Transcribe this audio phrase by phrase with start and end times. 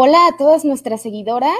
[0.00, 1.58] Hola a todas nuestras seguidoras,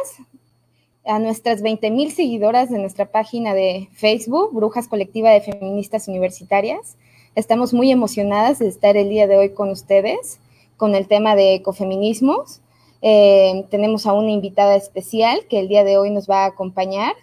[1.05, 6.97] a nuestras 20 mil seguidoras de nuestra página de Facebook, Brujas Colectiva de Feministas Universitarias.
[7.35, 10.39] Estamos muy emocionadas de estar el día de hoy con ustedes
[10.77, 12.61] con el tema de ecofeminismos.
[13.03, 17.17] Eh, tenemos a una invitada especial que el día de hoy nos va a acompañar.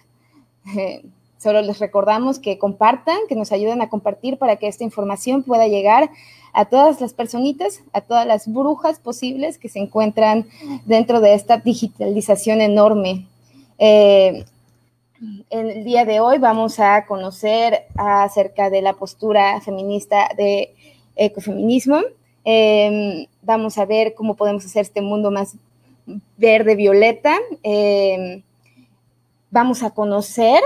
[0.76, 1.02] Eh,
[1.38, 5.66] solo les recordamos que compartan, que nos ayuden a compartir para que esta información pueda
[5.66, 6.10] llegar
[6.56, 10.46] a todas las personitas, a todas las brujas posibles que se encuentran
[10.86, 13.26] dentro de esta digitalización enorme.
[13.78, 14.46] Eh,
[15.50, 20.74] en el día de hoy vamos a conocer acerca de la postura feminista de
[21.14, 22.00] ecofeminismo.
[22.46, 25.56] Eh, vamos a ver cómo podemos hacer este mundo más
[26.38, 27.36] verde, violeta.
[27.64, 28.42] Eh,
[29.50, 30.62] vamos a conocer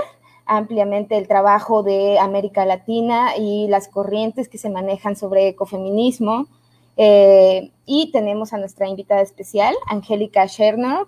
[0.57, 6.47] ampliamente el trabajo de América Latina y las corrientes que se manejan sobre ecofeminismo.
[6.97, 11.07] Eh, y tenemos a nuestra invitada especial, Angélica Schernock,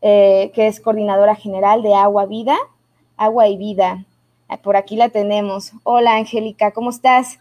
[0.00, 2.56] eh, que es coordinadora general de Agua Vida,
[3.18, 4.06] Agua y Vida.
[4.62, 5.72] Por aquí la tenemos.
[5.82, 7.38] Hola, Angélica, ¿cómo estás?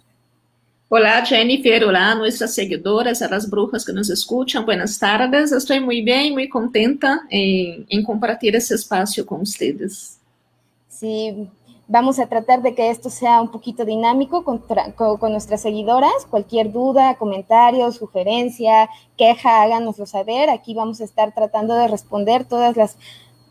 [0.90, 5.54] Hola Jennifer, hola a nuestras seguidoras, a las brujas que nos escuchan, buenas tardes.
[5.54, 10.17] Estoy muy bien, muy contenta en, en compartir ese espacio con ustedes.
[11.00, 11.48] Sí,
[11.88, 14.64] vamos a tratar de que esto sea un poquito dinámico con,
[14.96, 16.26] con, nuestras seguidoras.
[16.28, 20.50] Cualquier duda, comentario, sugerencia, queja, háganoslo saber.
[20.50, 22.98] Aquí vamos a estar tratando de responder todas las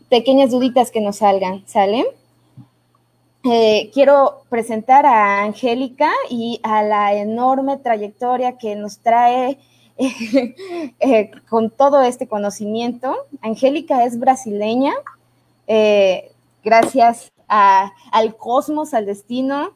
[0.09, 2.05] pequeñas duditas que nos salgan, ¿sale?
[3.45, 9.57] Eh, quiero presentar a Angélica y a la enorme trayectoria que nos trae
[10.99, 13.15] eh, con todo este conocimiento.
[13.41, 14.93] Angélica es brasileña.
[15.65, 16.33] Eh,
[17.47, 19.71] al cosmos, al destino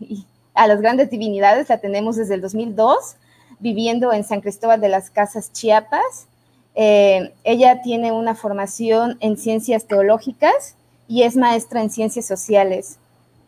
[0.00, 1.68] y a las grandes divinidades.
[1.68, 3.16] La tenemos desde el 2002,
[3.58, 6.26] viviendo en San Cristóbal de las Casas, Chiapas.
[6.74, 10.76] Eh, ella tiene una formación en ciencias teológicas
[11.08, 12.98] y es maestra en ciencias sociales.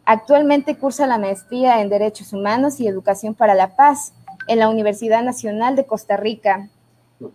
[0.05, 4.13] Actualmente cursa la maestría en Derechos Humanos y Educación para la Paz
[4.49, 6.69] en la Universidad Nacional de Costa Rica.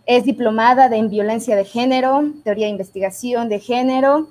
[0.04, 4.28] Es diplomada en violencia de género, teoría de investigación de género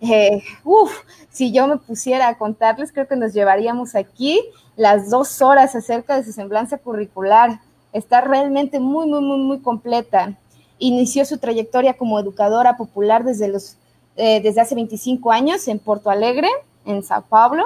[0.00, 0.92] eh, uf,
[1.30, 4.40] si yo me pusiera a contarles, creo que nos llevaríamos aquí
[4.76, 7.60] las dos horas acerca de su semblanza curricular.
[7.92, 10.36] Está realmente muy, muy, muy, muy completa.
[10.78, 13.76] Inició su trayectoria como educadora popular desde, los,
[14.16, 16.48] eh, desde hace 25 años en Porto Alegre,
[16.84, 17.64] en Sao Paulo,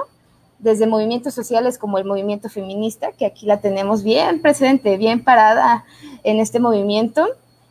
[0.61, 5.85] desde movimientos sociales como el movimiento feminista, que aquí la tenemos bien presente, bien parada
[6.23, 7.27] en este movimiento,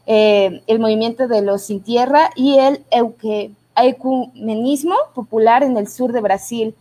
[0.05, 3.51] eh, el movimiento de los sin tierra y el Euque
[3.85, 6.75] ecumenismo popular en el sur de Brasil.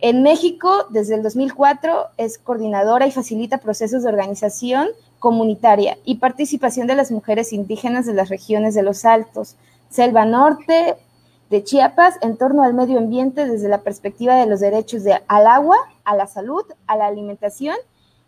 [0.00, 4.88] En México, desde el 2004, es coordinadora y facilita procesos de organización
[5.18, 9.56] comunitaria y participación de las mujeres indígenas de las regiones de los Altos,
[9.90, 10.96] Selva Norte,
[11.50, 15.46] de Chiapas, en torno al medio ambiente desde la perspectiva de los derechos de, al
[15.46, 17.76] agua, a la salud, a la alimentación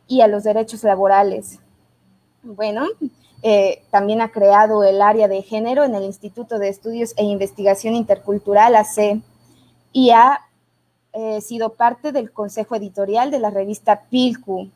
[0.08, 1.58] y a los derechos laborales.
[2.42, 2.86] Bueno,
[3.42, 7.94] eh, también ha creado el área de género en el Instituto de Estudios e Investigación
[7.94, 9.22] Intercultural, AC,
[9.92, 10.40] y ha
[11.12, 14.68] eh, sido parte del consejo editorial de la revista Pilcu,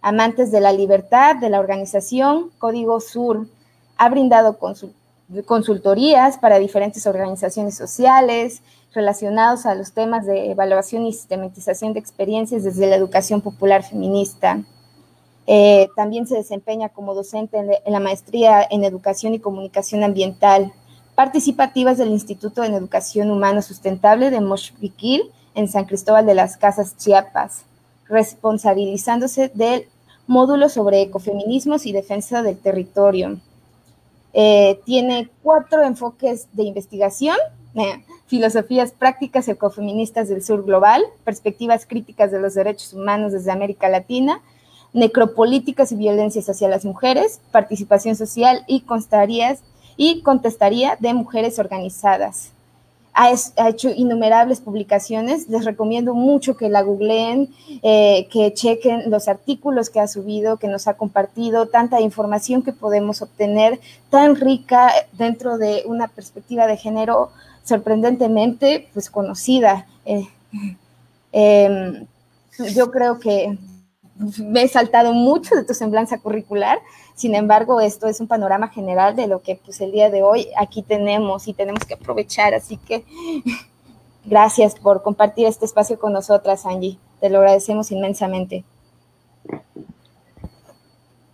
[0.00, 3.46] Amantes de la Libertad, de la organización Código Sur.
[3.96, 4.58] Ha brindado
[5.44, 8.62] consultorías para diferentes organizaciones sociales
[8.94, 14.60] relacionados a los temas de evaluación y sistematización de experiencias desde la educación popular feminista.
[15.46, 20.72] Eh, también se desempeña como docente en, la maestría en Educación y Comunicación Ambiental,
[21.14, 26.96] participativas del Instituto en Educación Humana Sustentable de Moshviquil en San Cristóbal de las Casas,
[26.96, 27.64] Chiapas,
[28.08, 29.86] responsabilizándose del
[30.26, 33.38] módulo sobre ecofeminismos y defensa del territorio.
[34.32, 37.36] Eh, tiene cuatro enfoques de investigación,
[37.74, 43.88] eh, filosofías prácticas ecofeministas del sur global, perspectivas críticas de los derechos humanos desde América
[43.88, 44.42] Latina,
[44.96, 49.60] necropolíticas y violencias hacia las mujeres, participación social y, constarías,
[49.98, 52.50] y contestaría de mujeres organizadas.
[53.12, 53.30] Ha,
[53.68, 57.48] hecho innumerables publicaciones, les recomiendo mucho que la googleen,
[57.82, 62.72] eh, que chequen los artículos que ha subido, que nos ha compartido, tanta información que
[62.72, 67.30] podemos obtener, tan rica dentro de una perspectiva de género
[67.64, 69.86] sorprendentemente pues conocida.
[70.06, 70.26] Eh,
[71.32, 72.06] em,
[72.74, 73.58] yo creo que
[74.38, 76.78] me he saltado mucho de tu semblanza curricular,
[77.14, 80.48] sin embargo, esto es un panorama general de lo que pues el día de hoy
[80.56, 83.04] aquí tenemos y tenemos que aprovechar, así que
[84.24, 88.64] gracias por compartir este espacio con nosotras, Angie, te lo agradecemos inmensamente.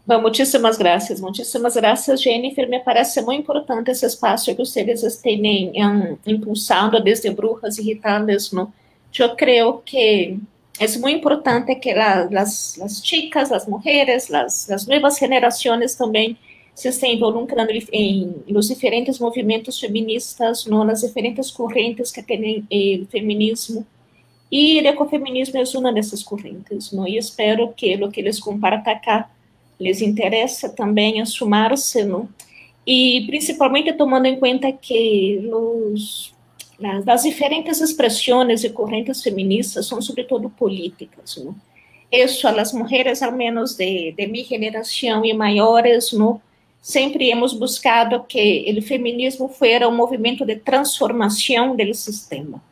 [0.04, 2.68] Bom, muitíssimas graças, muitíssimas graças, Jennifer.
[2.68, 8.50] Me parece muito importante esse espaço que vocês têm um, impulsado desde Brujas Irritadas.
[8.50, 8.72] ¿no?
[9.16, 10.40] Eu creio que
[10.78, 16.36] é muito importante que la, las, las chicas, as mulheres, as, as novas gerações também
[16.74, 20.84] se estén involucrando em los diferentes movimentos feministas, ¿no?
[20.84, 23.86] las diferentes correntes que têm o feminismo.
[24.50, 27.08] E o ecofeminismo é uma dessas correntes, ¿no?
[27.08, 29.30] E espero que o que eles compartam cá
[29.80, 32.28] les interessa também assumar-se, não?
[32.86, 35.40] e principalmente tomando em conta que
[36.82, 41.54] os, as diferentes expressões e correntes feministas são sobretudo políticas, não?
[42.10, 46.40] Isso, as mulheres, ao menos de, de minha geração e maiores, não?
[46.80, 52.62] sempre hemos buscado que o feminismo fosse um movimento de transformação do sistema,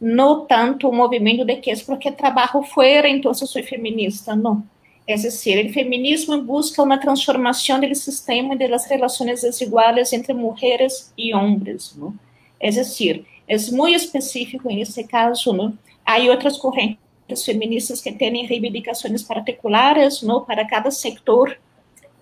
[0.00, 4.62] não tanto um movimento de que é porque trabalho fora, então sou feminista, não
[5.06, 10.32] Es decir, el feminismo busca una transformación del sistema y de las relaciones desiguales entre
[10.32, 12.14] mujeres y hombres, ¿no?
[12.58, 15.74] Es decir, es muy específico en este caso, ¿no?
[16.04, 20.44] Hay otras corrientes feministas que tienen reivindicaciones particulares, ¿no?
[20.44, 21.58] Para cada sector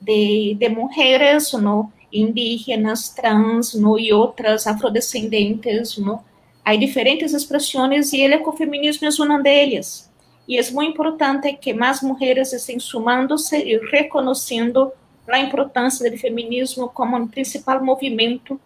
[0.00, 1.92] de, de mujeres, ¿no?
[2.10, 3.98] Indígenas, trans, ¿no?
[3.98, 6.24] Y otras afrodescendentes, ¿no?
[6.64, 10.08] Hay diferentes expresiones y el ecofeminismo es una de ellas.
[10.48, 14.92] E é muito importante que mais mulheres estejam sumando-se e reconhecendo
[15.28, 18.60] a importância do feminismo como um principal movimento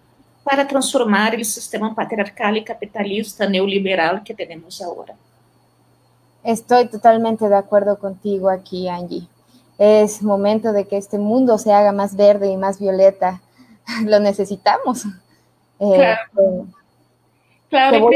[0.47, 5.17] para transformar o sistema patriarcal e capitalista neoliberal que temos agora.
[6.45, 9.29] Estou totalmente de acordo contigo aqui, Angie.
[9.77, 13.41] É momento de que este mundo se haga mais verde e mais violeta.
[14.07, 15.05] Lo necesitamos.
[15.81, 16.69] Eh, claro.
[17.69, 18.11] claro,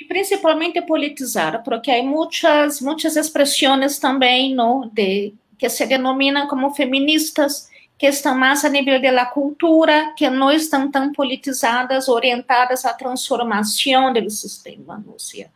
[0.00, 6.74] e principalmente politizar, porque há muitas muitas expressões também, no, de que se denominam como
[6.74, 7.70] feministas,
[8.02, 14.12] que estão mais a nível da cultura, que não estão tão politizadas, orientadas à transformação
[14.12, 15.52] do sistema, Lúcia.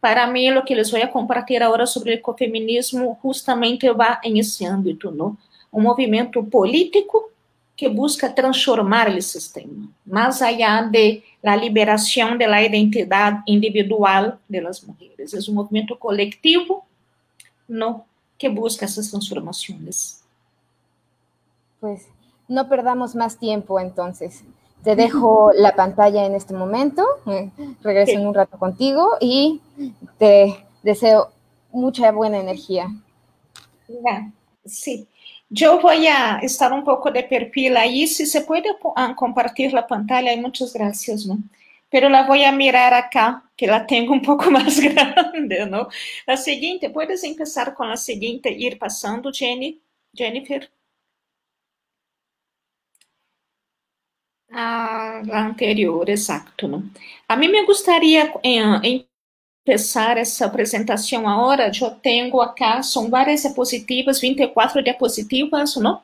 [0.00, 5.10] Para mim, o que les vou compartilhar agora sobre o ecofeminismo justamente vai nesse âmbito,
[5.10, 5.36] não?
[5.70, 7.30] Um movimento político
[7.76, 14.62] que busca transformar o sistema, mais allá de la liberación de la identidad individual de
[14.62, 15.34] las mujeres.
[15.34, 16.86] Es un movimiento colectivo
[17.68, 18.06] ¿no?
[18.38, 20.19] que busca esas transformaciones.
[21.80, 22.08] Pues
[22.48, 24.44] no perdamos más tiempo entonces.
[24.84, 27.04] Te dejo la pantalla en este momento,
[27.82, 29.60] regreso en un rato contigo y
[30.18, 31.30] te deseo
[31.72, 32.88] mucha buena energía.
[34.66, 35.08] Sí.
[35.60, 38.06] Eu vou estar um pouco de perfil aí.
[38.06, 38.68] Se você pode
[39.16, 41.38] compartilhar a pantalla, muitas graças, ¿no?
[41.90, 45.88] Pero la voy a mirar acá, que la tengo un poco más grande, ¿no?
[46.24, 49.82] La siguiente, puedes empezar con la siguiente, ir pasando, Jenny,
[50.14, 50.70] Jennifer.
[54.50, 56.82] La anterior, exacto, ¿no?
[57.28, 59.04] A mí me gustaría eh,
[59.64, 66.00] começar essa apresentação agora, eu tenho acá, são várias diapositivas, 24 diapositivas, não?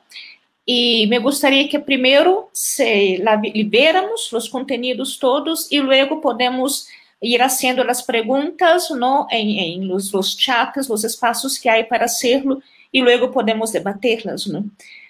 [0.65, 3.17] E me gostaria que primeiro se
[3.53, 6.87] liberamos os conteúdos todos e logo podemos
[7.21, 12.05] ir fazendo as perguntas, não, em, em os, os chats, os espaços que há para
[12.05, 12.61] hacerlo
[12.93, 14.65] e logo podemos debatê-las, não?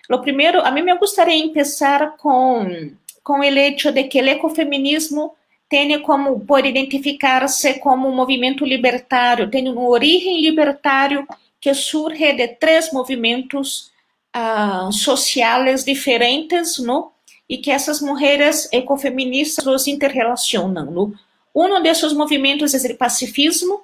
[0.10, 2.96] Lo primeiro, a mim me gostaria começar com
[3.28, 5.36] com o hecho de que o ecofeminismo
[5.68, 11.28] tem como por identificar-se como um movimento libertário, tem uma origem libertário
[11.60, 13.92] que surge de três movimentos
[14.34, 17.12] uh, sociais diferentes, não?
[17.50, 21.14] E que essas mulheres ecofeministas os interrelacionam?
[21.54, 23.82] Um desses movimentos é o pacifismo,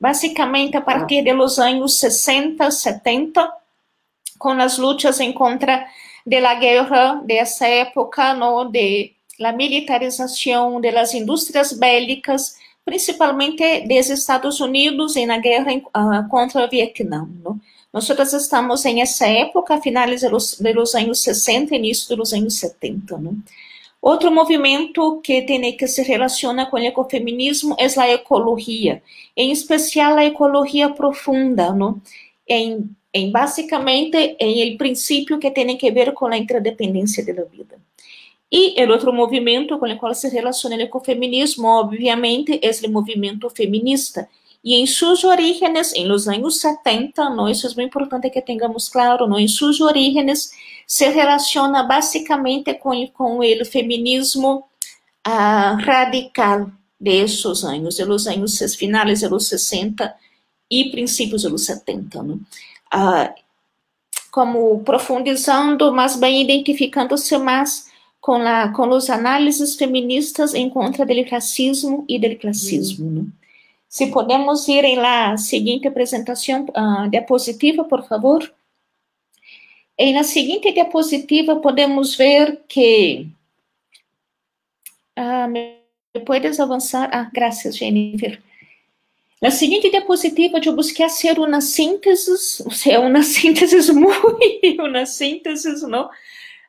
[0.00, 3.52] basicamente a partir dos anos 60, 70,
[4.38, 5.86] com as lutas em contra
[6.26, 8.68] da guerra dessa época, não?
[8.68, 16.68] De la militarização das indústrias bélicas, principalmente dos Estados Unidos na guerra uh, contra o
[16.68, 17.28] Vietnã.
[17.44, 17.60] ¿no?
[17.92, 23.18] Nós estamos em essa época, finais dos, dos anos 60, início dos anos 70.
[23.18, 23.36] ¿no?
[24.00, 29.02] Outro movimento que tem que se relaciona com o ecofeminismo é a ecologia,
[29.36, 32.00] em especial a ecologia profunda, ¿no?
[32.48, 37.76] em, em basicamente em el princípio que tem que ver com a interdependência da vida.
[38.50, 43.48] E o outro movimento com o qual se relaciona o ecofeminismo, obviamente, é o movimento
[43.50, 44.28] feminista.
[44.62, 48.88] E em suas origens, em los anos 70, não, isso é muito importante que tenhamos
[48.88, 50.50] claro, não, em suas origens
[50.86, 54.64] se relaciona basicamente com, o feminismo
[55.26, 56.70] uh, radical
[57.00, 57.20] de
[57.64, 60.14] anos, de los anos finais dos 60
[60.70, 62.22] e princípios dos 70.
[62.22, 62.40] Não?
[62.94, 63.34] Uh,
[64.30, 67.90] como profundizando, mas bem identificando-se mais
[68.20, 73.10] com, a, com os análises feministas em contra do racismo e do classismo.
[73.10, 73.24] Né?
[73.88, 78.52] Se podemos ir em lá, seguinte apresentação, uh, diapositiva, por favor.
[79.98, 83.28] E na seguinte diapositiva podemos ver que.
[85.16, 85.80] Ah, me
[86.26, 87.08] puedes avançar?
[87.12, 88.42] Ah, graças, Jennifer.
[89.40, 92.30] Na seguinte diapositiva, eu busquei ser uma síntese,
[92.64, 96.08] ou seja, uma síntese muito, uma síntese, não?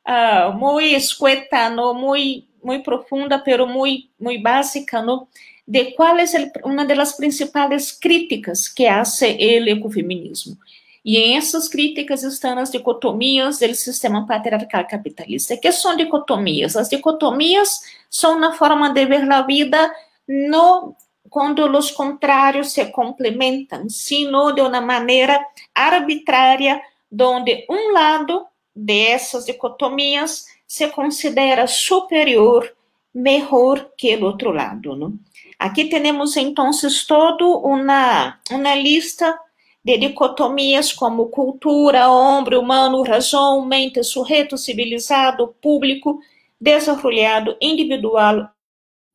[0.06, 1.94] Uh, muito escueta, não?
[1.94, 5.28] Muito, muito profunda, pero muito, muito básica, não?
[5.66, 6.26] De qual é
[6.64, 10.58] uma das principais críticas que hace o ecofeminismo.
[11.04, 15.56] E em essas críticas estão as dicotomias do sistema patriarcal capitalista.
[15.56, 16.76] que são dicotomias?
[16.76, 19.90] As dicotomias são na forma de ver a vida
[20.28, 20.96] no
[21.30, 25.40] quando os contrários se complementam, sino de uma maneira
[25.74, 26.82] arbitrária,
[27.20, 32.72] onde um lado dessas dicotomias se considera superior,
[33.14, 35.18] melhor que o outro lado.
[35.58, 36.70] Aqui temos então
[37.08, 39.38] todo uma, uma lista
[39.84, 46.20] de dicotomias como cultura, homem, humano, razão, mente, sujeito civilizado, público,
[46.60, 48.50] desarrollado, individual,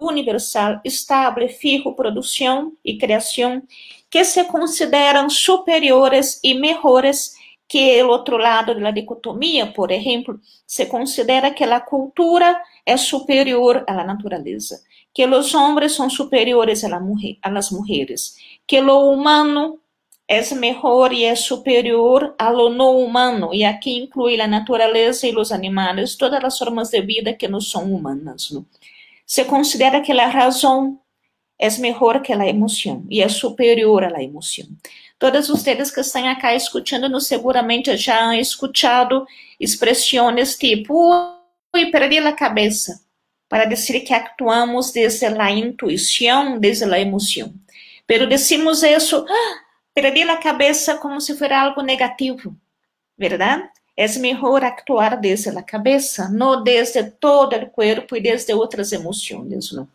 [0.07, 3.63] universal, estable, fijo, produção e criação,
[4.11, 7.35] que se consideram superiores e melhores
[7.73, 13.83] que o outro lado da dicotomia, por exemplo, se considera que a cultura é superior
[13.87, 14.83] à natureza,
[15.15, 16.85] que os homens são superiores
[17.43, 19.81] às mulheres, que o humano
[20.29, 25.35] é melhor e é superior a lo não humano, e aqui inclui a natureza e
[25.37, 28.51] os animais, todas as formas de vida que não são humanas.
[28.51, 28.65] Não?
[29.33, 31.01] Se considera que a razão
[31.59, 34.67] é melhor que a emoção e é superior à emoção.
[35.19, 39.27] Todos vocês que estão acá escutando, seguramente já han escutado
[39.59, 40.95] expressões tipo,
[41.75, 43.01] ui, perdi a cabeça,
[43.49, 47.55] para dizer que actuamos desde a intuição, desde a emoção.
[48.07, 49.61] Pero decimos isso, ah,
[49.95, 52.55] perdi a cabeça como se fosse algo negativo,
[53.17, 53.67] verdade?
[53.97, 59.73] É melhor actuar desde a cabeça, não desde todo o corpo e desde outras emoções,
[59.73, 59.87] não?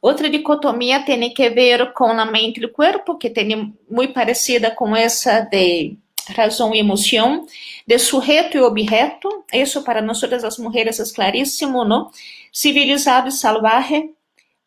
[0.00, 4.70] Outra dicotomia tem que ver com a mente e o corpo, que tem muito parecida
[4.70, 5.96] com essa de
[6.28, 7.46] razão e emoção,
[7.86, 12.10] de sujeito e objeto, isso para nós as mulheres é claríssimo, não?
[12.52, 14.10] Civilizado e salvaje,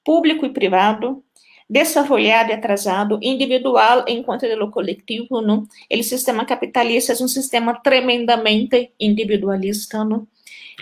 [0.03, 1.24] público e privado,
[1.72, 5.66] desarrollado e atrasado, individual contra do coletivo, não?
[5.90, 10.28] O sistema capitalista é um sistema tremendamente individualista, não?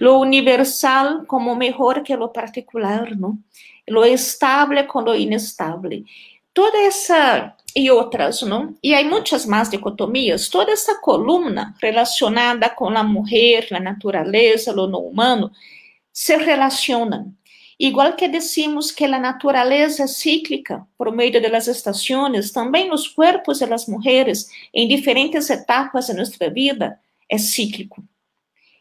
[0.02, 3.38] Lo universal como melhor que lo particular, não?
[3.88, 6.06] Lo estable com lo inestable.
[6.56, 8.76] Toda essa e outras, não?
[8.84, 10.50] E há muitas mais dicotomias.
[10.50, 15.52] Toda essa coluna relacionada com a mulher, a natureza, o não humano,
[16.12, 17.32] se relacionam
[17.80, 23.60] Igual que decimos que a natureza é cíclica por meio das estações, também os corpos
[23.60, 28.04] das mulheres em diferentes etapas de nossa vida é cíclico.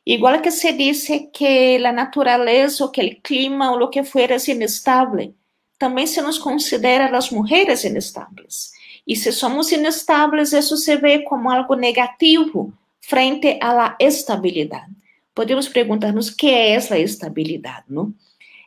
[0.05, 4.31] Igual que se diz que a natureza, ou que o clima, ou o que for
[4.33, 5.33] é inestável,
[5.78, 8.73] também se nos considera as mulheres inestáveis.
[9.07, 14.90] E se somos inestáveis, isso se vê como algo negativo frente à estabilidade.
[15.35, 18.12] Podemos perguntar-nos que é essa estabilidade, não?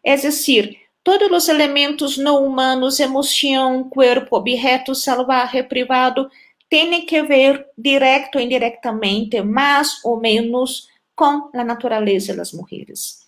[0.03, 6.29] É decir, todos os elementos não humanos, emoção, corpo, objeto salvaje, privado,
[6.70, 13.25] têm que ver direto ou indiretamente, mais ou menos, com a natureza das mulheres.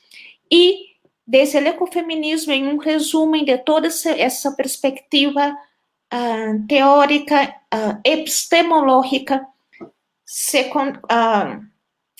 [0.52, 0.94] E
[1.26, 5.56] desde o ecofeminismo, em um resumo de toda essa perspectiva
[6.14, 9.46] uh, teórica, uh, epistemológica,
[10.26, 11.73] se, uh,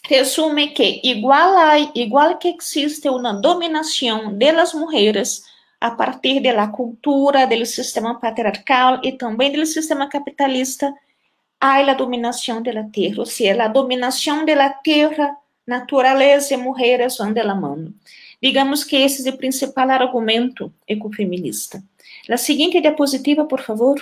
[0.08, 5.44] resume que igual a igual que existe uma dominação de las mujeres
[5.80, 10.94] a partir de la cultura del sistema patriarcal e também do sistema capitalista
[11.60, 16.58] há a dominação de la tierra, ou seja, a dominação de la tierra, natureza e
[16.58, 17.94] mulheres vão de la mano.
[18.42, 21.82] Digamos que esse é o principal argumento ecofeminista.
[22.30, 23.96] A seguinte diapositiva, por favor.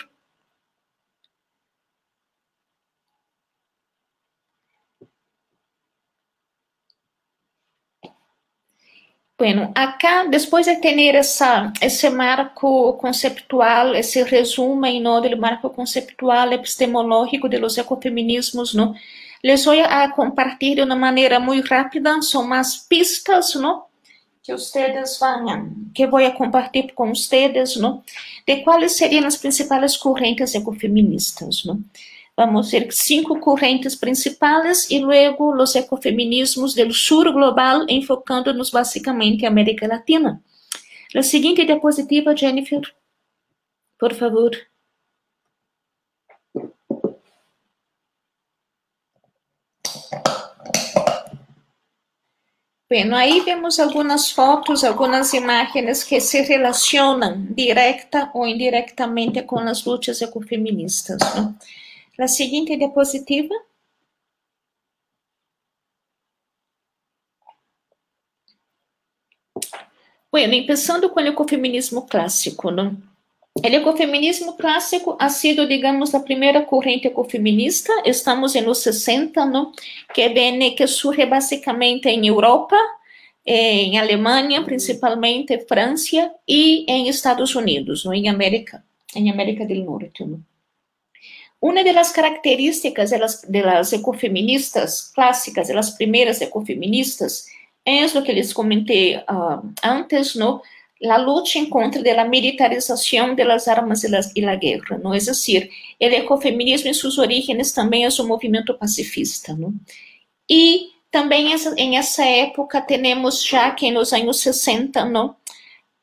[9.42, 15.20] Bueno, acá, después de tener esa, ese marco conceptual, ese resumen ¿no?
[15.20, 18.94] del marco conceptual epistemológico de los ecofeminismos, ¿no?
[19.42, 23.88] les voy a compartir de una manera muy rápida, son más pistas, ¿no?
[24.44, 28.04] que ustedes van que voy a compartir con ustedes, ¿no?
[28.46, 31.80] De cuáles serían las principales corrientes ecofeministas, ¿no?
[32.38, 39.48] Vamos ver cinco correntes principais e luego os ecofeminismos do sul global, enfocando-nos basicamente em
[39.48, 40.42] América Latina.
[41.14, 42.82] A seguinte diapositiva, Jennifer,
[44.00, 44.52] por favor.
[52.92, 59.86] Bueno, aí vemos algumas fotos, algumas imagens que se relacionam direta ou indiretamente com as
[59.86, 61.20] lutas ecofeministas.
[61.34, 61.54] Né?
[62.22, 63.56] A seguinte diapositiva.
[70.32, 72.96] Bueno, começando com o ecofeminismo clássico, ¿no?
[73.56, 77.92] O ecofeminismo clássico ha sido, digamos, a primeira corrente ecofeminista.
[78.06, 79.72] Estamos nos 60, ¿no?
[80.14, 82.78] Que vem, que surge basicamente em Europa,
[83.44, 88.14] em Alemanha, principalmente França e em Estados Unidos, ¿no?
[88.14, 88.86] Em América,
[89.16, 90.24] em América do Norte,
[91.62, 97.46] Uma das características de las, ecofeministas clássicas, de las primeiras ecofeministas,
[97.86, 100.62] é o que les comentei uh, antes, ¿no?
[101.02, 104.04] la lucha en contra militarización de las armas
[104.36, 105.16] y la guerra, ¿no?
[105.16, 109.74] Es decir, ecofeminismo en sus orígenes también es un movimiento pacifista, ¿no?
[110.48, 115.40] Y también en esa época tenemos ya que en los años 60, ¿no?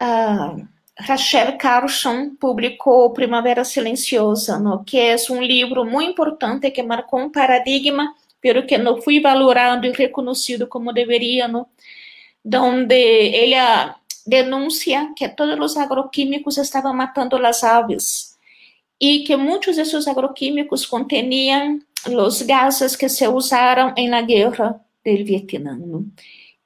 [0.01, 0.67] Uh,
[1.01, 4.85] Rachel Carson publicou Primavera Silenciosa, ¿no?
[4.85, 9.87] que é um livro muito importante que marcou um paradigma, pero que não foi valorado
[9.87, 11.69] e reconhecido como deveria, ¿no?
[12.45, 13.57] donde ele
[14.27, 18.37] denuncia que todos os agroquímicos estavam matando as aves
[19.01, 25.79] e que muitos desses agroquímicos conteniam os gases que se usaram na guerra do Vietnã.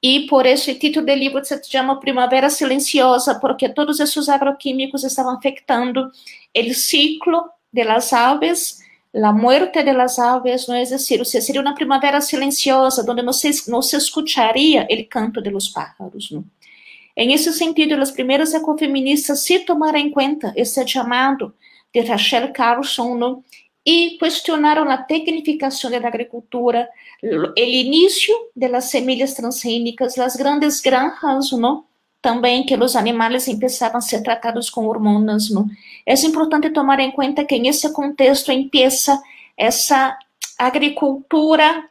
[0.05, 5.35] E por o título do livro se chama Primavera Silenciosa, porque todos esses agroquímicos estavam
[5.35, 6.11] afetando
[6.53, 8.79] o ciclo de las aves,
[9.15, 13.81] a muerte de las aves, não é seria uma primavera silenciosa, onde não se, não
[13.81, 16.31] se escutaria o canto de los pájaros.
[16.31, 16.43] Não?
[17.15, 21.53] Em esse sentido, as primeiras ecofeministas se tomaram em conta esse chamado
[21.93, 23.43] de Rachel Carlson no,
[23.85, 26.87] e questionaram a tecnificação da agricultura,
[27.21, 31.85] o início das semilhas transgênicas, as grandes granjas, não?
[32.23, 35.49] também que os animais começavam a ser tratados com hormonas.
[35.49, 35.67] Não?
[36.05, 39.21] É importante tomar em conta que nesse contexto empieza
[39.57, 40.17] essa
[40.57, 41.83] agricultura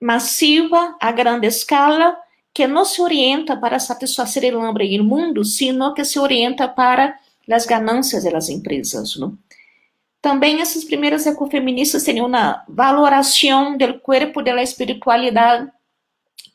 [0.00, 2.16] massiva a grande escala,
[2.52, 7.16] que não se orienta para satisfazer o hambre no mundo, sino que se orienta para
[7.48, 9.16] as ganâncias das empresas.
[9.16, 9.38] Não?
[10.20, 15.70] Também essas primeiras ecofeministas têm uma valoração do corpo da espiritualidade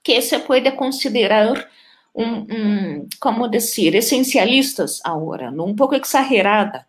[0.04, 1.70] que se pode considerar
[2.14, 6.86] um, um, como dizer, essencialistas agora, um pouco exagerada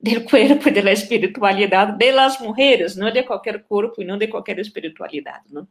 [0.00, 4.28] do corpo e da espiritualidade de las mulheres, não de qualquer corpo e não de
[4.28, 5.44] qualquer espiritualidade.
[5.50, 5.66] Não?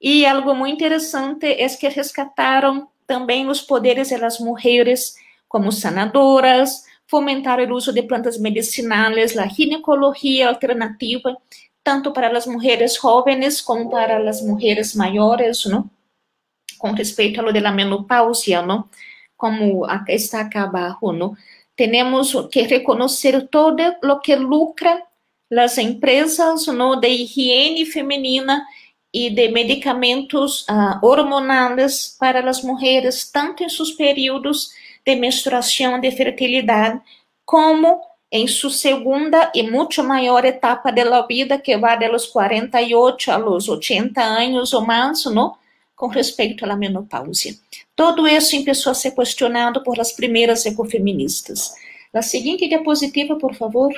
[0.00, 5.14] E algo muito interessante é que rescataram também os poderes das mulheres
[5.48, 11.36] como sanadoras, fomentaram o uso de plantas medicinais, a ginecologia alternativa,
[11.82, 15.90] tanto para as mulheres jovens como para as mulheres maiores, não?
[16.78, 18.88] com respeito a lo de la menopausia, não?
[19.36, 21.34] como está acá abaixo, não?
[21.76, 25.00] Temos que reconhecer todo o que lucra
[25.56, 28.66] as empresas não, de higiene feminina
[29.14, 34.70] e de medicamentos uh, hormonais para as mulheres, tanto em seus períodos
[35.06, 37.00] de menstruação, de fertilidade,
[37.44, 43.68] como em sua segunda e muito maior etapa da vida, que vai dos 48 aos
[43.68, 45.56] 80 anos ou mais, não?
[45.98, 47.54] com respeito à menopausia.
[47.96, 51.74] Todo isso começou a ser questionado por as primeiras ecofeministas.
[52.14, 53.92] A seguinte diapositiva, por favor.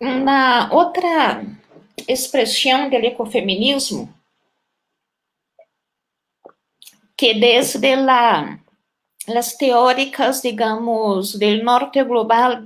[0.00, 1.44] Uma outra
[2.08, 4.12] expressão do ecofeminismo
[7.18, 8.60] que desde la,
[9.26, 12.64] las teóricas, digamos, do norte global,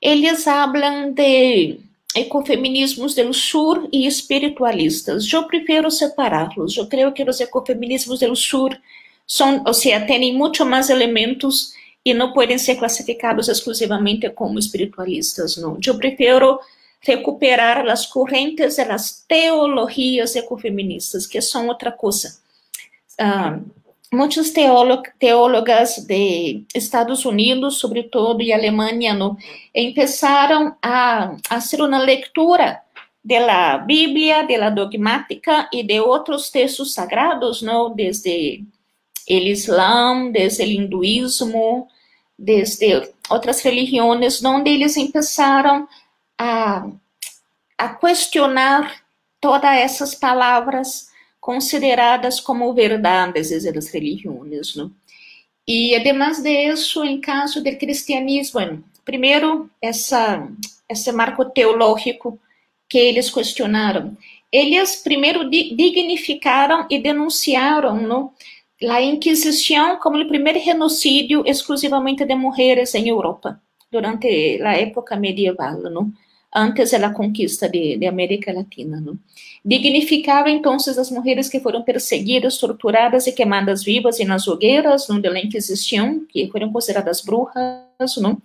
[0.00, 1.80] eles falam de
[2.14, 5.30] ecofeminismos do sur e espiritualistas.
[5.32, 6.76] Eu prefiro separá-los.
[6.76, 8.70] Eu creio que os ecofeminismos do sur
[9.26, 11.72] são, ou seja, têm muito mais elementos
[12.04, 15.76] e não podem ser classificados exclusivamente como espiritualistas, não.
[15.84, 16.60] Eu prefiro
[17.00, 22.38] recuperar as correntes das teologias ecofeministas, que são outra coisa.
[23.20, 23.77] Uh,
[24.12, 29.36] muitas teólogas de Estados Unidos, sobretudo, e Alemanha, no,
[29.94, 32.80] começaram a, a fazer uma leitura
[33.22, 38.64] da Bíblia, da dogmática e de outros textos sagrados, não, desde
[39.28, 41.86] o Islã, desde o hinduísmo,
[42.38, 45.86] desde outras religiões, onde eles começaram
[46.38, 46.88] a,
[47.76, 49.02] a questionar
[49.40, 51.07] todas essas palavras
[51.48, 54.76] consideradas como verdades das religiões.
[54.76, 54.92] Não?
[55.66, 60.46] E, además de isso, em caso do cristianismo, primeiro, essa,
[60.86, 62.38] esse marco teológico
[62.86, 64.14] que eles questionaram.
[64.52, 68.30] Eles primeiro dignificaram e denunciaram não,
[68.86, 73.58] a Inquisição como o primeiro genocídio exclusivamente de mulheres em Europa,
[73.90, 76.12] durante a época medieval, não?
[76.54, 79.00] antes da conquista de, de América Latina.
[79.00, 79.18] Não?
[79.64, 85.28] Dignificava então as mulheres que foram perseguidas, torturadas e queimadas vivas e nas hogueiras onde
[85.28, 88.40] a Inquisição, que foram consideradas bruxas, não?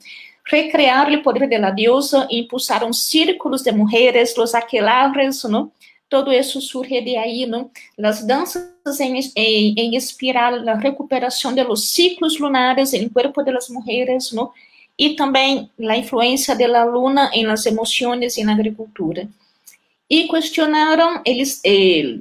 [1.15, 5.71] o poder da deusa e impulsaram círculos de mulheres, os aquelarres, não?
[6.13, 7.71] todo isso surge de aí, não?
[8.03, 14.31] As danças em, em, em espiral, a recuperação dos ciclos lunares em corpo das mulheres,
[14.31, 14.51] não?
[14.95, 19.27] E também a influência da luna em las emoções e na agricultura.
[20.09, 22.19] E questionaram eles eh,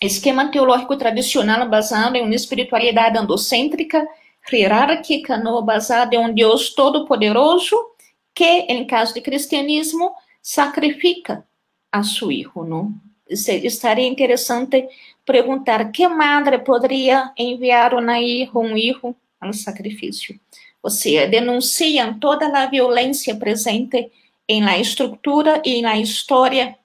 [0.00, 4.06] esquema teológico tradicional basado em uma espiritualidade andocêntrica,
[4.52, 7.76] hierárquica, não basada em um Deus todo-poderoso
[8.34, 11.44] que, em caso de cristianismo, sacrifica
[11.90, 12.94] a seu filho, não?
[13.28, 14.86] estaria interessante
[15.24, 20.38] perguntar que madre poderia enviar uma hijo, um hijo ao sacrifício.
[20.82, 24.12] Ou seja, denunciam toda a violência presente
[24.48, 26.78] em la estrutura e na história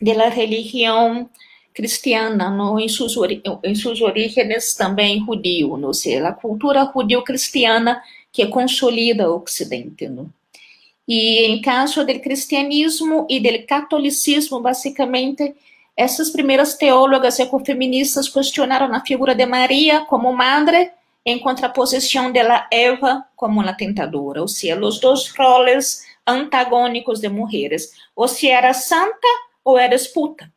[0.00, 1.28] da religião
[1.72, 3.14] cristiana, em, suas,
[3.62, 10.08] em suas origens também judio, ou seja, a cultura judio-cristiana que consolida o Ocidente.
[10.08, 10.30] No?
[11.06, 15.54] E em caso do cristianismo e do catolicismo, basicamente,
[15.96, 20.90] essas primeiras teólogas ecofeministas questionaram a figura de Maria como madre
[21.24, 27.92] em contraposição dela Eva como uma tentadora, ou seja, os dois roles antagônicos de mulheres,
[28.14, 29.28] ou se era santa
[29.66, 30.50] ou era puta.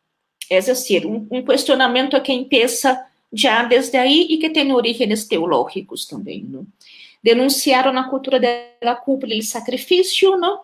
[0.52, 6.06] É decir, um, um questionamento que empieza já desde aí e que tem orígenes teológicos
[6.06, 6.44] também.
[6.48, 6.66] Não?
[7.24, 10.62] Denunciaram a cultura da culpa e sacrifício, não?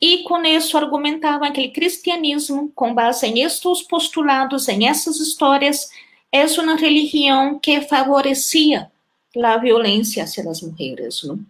[0.00, 5.90] E com isso argumentavam que o cristianismo, com base em estes postulados, em essas histórias,
[6.32, 8.90] é uma religião que favorecia
[9.36, 11.22] a violência hacia as mulheres.
[11.24, 11.40] Não?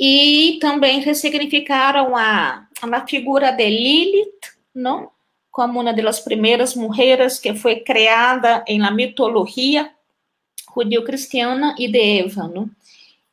[0.00, 5.10] E também ressignificaram a, a figura de Lilith, não?
[5.56, 9.90] Como uma das primeiras mulheres que foi criada la mitologia
[10.74, 12.68] judeo-cristiana e de Eva.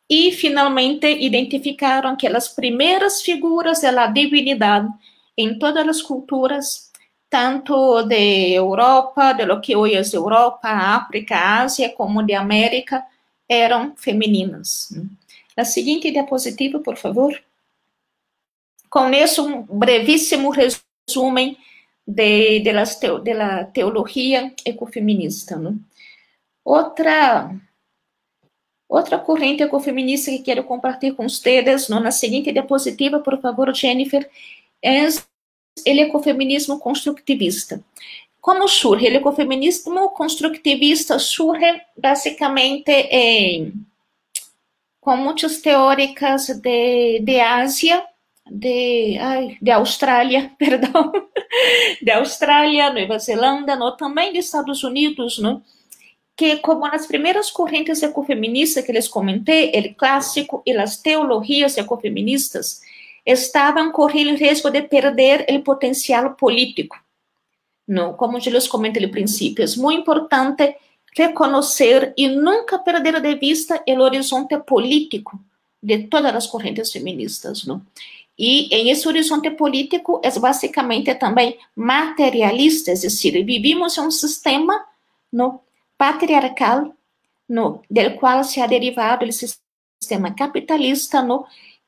[0.09, 4.87] E finalmente identificaram aquelas primeiras figuras da divindade
[5.35, 6.89] em todas as culturas,
[7.29, 13.03] tanto de Europa, de lo que hoje é Europa, África, Ásia, como de América,
[13.49, 14.93] eram femininas.
[15.57, 17.37] A seguinte diapositiva, por favor.
[18.89, 21.57] Com isso, um brevíssimo resumo
[22.05, 25.55] de, de, las teo, de la teologia ecofeminista.
[25.55, 25.79] Não?
[26.63, 27.53] Outra
[28.93, 34.29] Outra corrente ecofeminista que quero compartilhar com vocês, na seguinte diapositiva, por favor, Jennifer,
[34.83, 37.83] é o ecofeminismo construtivista.
[38.39, 39.07] Como surge?
[39.07, 43.73] O ecofeminismo construtivista surge basicamente em,
[45.01, 48.05] com muitas teóricas de, de Ásia,
[48.49, 51.11] de, ai, de Austrália, perdão,
[52.01, 55.63] de Austrália, Nova Zelândia, no, também de Estados Unidos, não?
[56.35, 62.81] que, como nas primeiras correntes ecofeministas que les comentei, o clássico e as teologias ecofeministas
[63.25, 66.97] estavam correndo o risco de perder o potencial político.
[67.87, 70.75] Não, como eu les comentei no princípio, é muito importante
[71.15, 75.39] reconhecer e nunca perder de vista o horizonte político
[75.81, 77.81] de todas as correntes feministas, não?
[78.37, 84.83] E em esse horizonte político é basicamente também materialista, é decir, vivimos um sistema
[85.31, 85.61] no,
[85.97, 86.93] patriarcal,
[87.47, 91.45] no, del qual se ha derivado o sistema capitalista, no,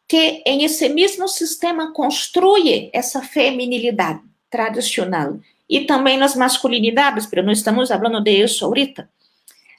[0.07, 7.51] que em esse mesmo sistema construi essa feminilidade tradicional e também nas masculinidades, mas não
[7.51, 9.09] estamos falando de isso ahorita.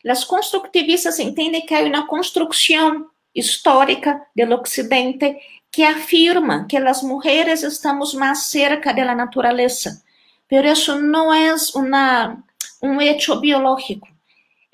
[0.07, 5.37] As construtivistas entendem que há uma construção histórica do Ocidente
[5.71, 10.03] que afirma que as mulheres estamos mais cerca da natureza,
[10.51, 12.39] mas isso não é uma,
[12.83, 14.09] um hecho biológico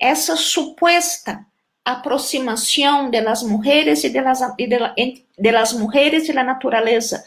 [0.03, 1.45] essa suposta
[1.85, 7.23] aproximação de las mujeres e de las, de, la, de las mujeres e la natureza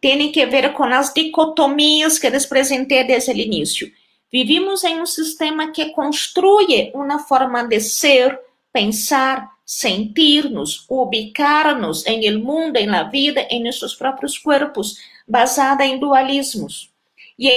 [0.00, 3.90] tem que ver com as dicotomias que les presentei desde o início.
[4.32, 8.38] Vivimos em um sistema que construi uma forma de ser,
[8.72, 14.96] pensar, sentirnos, ubicar-nos em el mundo, em la vida, em nossos próprios corpos,
[15.28, 16.90] basada em dualismos.
[17.38, 17.48] E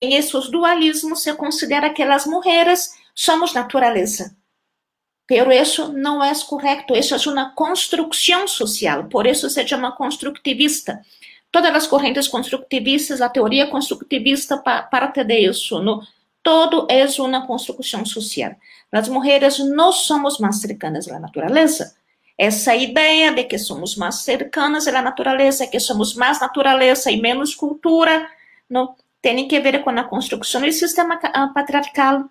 [0.00, 4.36] em esses dualismos se considera que as mulheres somos natureza.
[5.26, 11.02] Pero isso não é correto, isso é uma construção social, por isso se chama construtivista.
[11.50, 16.00] Todas as correntes construtivistas, a teoria construtivista parte disso, no?
[16.46, 18.54] Todo é uma construção social.
[18.92, 21.96] As mulheres não somos mais cercanas à natureza.
[22.38, 27.52] Essa ideia de que somos mais cercanas à natureza, que somos mais natureza e menos
[27.52, 28.30] cultura,
[28.70, 32.30] não tem que ver com a construção do sistema ah, patriarcal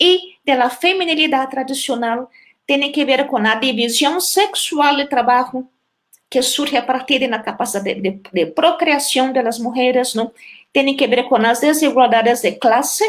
[0.00, 2.30] e da feminilidade tradicional,
[2.64, 5.68] tem que ver com a divisão sexual de trabalho
[6.30, 10.30] que surge a partir da capacidade de, de, de procriação das mulheres, não?
[10.72, 13.04] tem que ver com as desigualdades de classe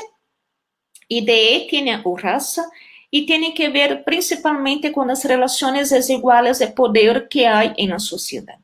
[1.10, 2.68] e de etnia ou raça,
[3.12, 8.60] e tem que ver principalmente com as relações desiguais de poder que há na sociedade.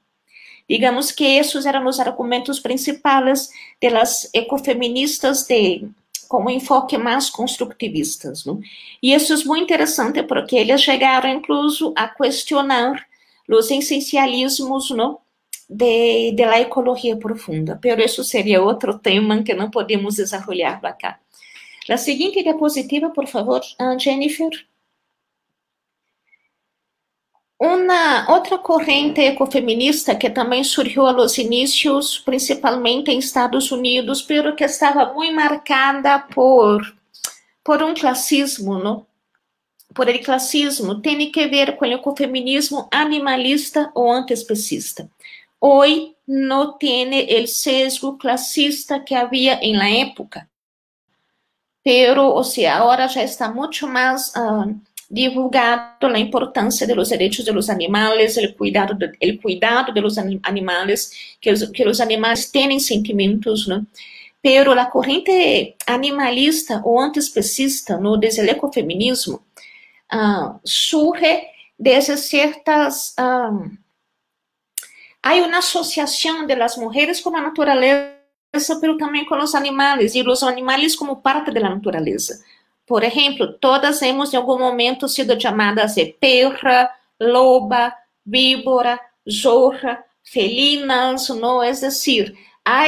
[0.70, 3.50] Digamos que esses eram os argumentos principais
[3.82, 5.88] das ecofeministas de
[6.28, 8.44] com enfoque mais construtivistas.
[8.44, 8.60] Não?
[9.04, 13.06] E isso é muito interessante porque eles chegaram incluso a questionar
[13.48, 15.20] os essencialismos não?
[15.70, 17.78] de, de la ecologia profunda.
[17.80, 21.20] Pero isso seria outro tema que não podemos desenvolver acá.
[21.90, 23.62] A seguinte diapositiva, por favor,
[24.00, 24.50] Jennifer.
[27.60, 34.66] Uma outra corrente ecofeminista que também surgiu aos inícios, principalmente em Estados Unidos, pero que
[34.66, 36.82] estava muito marcada por
[37.64, 39.08] por um classismo, não?
[39.94, 45.10] Por el classismo, tem que ver com o ecofeminismo animalista ou antiespecista.
[45.62, 50.50] Hoje não tem o sesgo classista que havia em la época,
[51.84, 54.74] pero, ou seja, agora já está muito mais uh,
[55.12, 61.52] divulgado a importância dos direitos dos animais, o cuidado, de, el cuidado dos animais, que
[61.52, 63.84] os, que os animais têm sentimentos, né?
[64.42, 69.42] Pero a corrente animalista ou antiespecista no desde ecofeminismo
[70.14, 71.44] uh, surge
[71.80, 73.70] desde certas uh,
[75.22, 78.12] há uma associação de las mujeres com a natureza,
[78.80, 82.44] pero também com os animais, e os animais como parte da natureza.
[82.86, 86.90] Por exemplo, todas hemos em algum momento sido chamadas de perra,
[87.20, 87.94] loba,
[88.26, 91.64] víbora, zorra, felinas, não?
[91.64, 92.84] É decir, há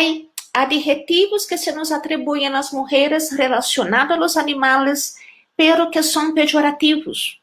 [0.54, 5.15] adjetivos que se nos atribuem às mulheres relacionados aos animais,
[5.58, 7.41] pero que são pejorativos.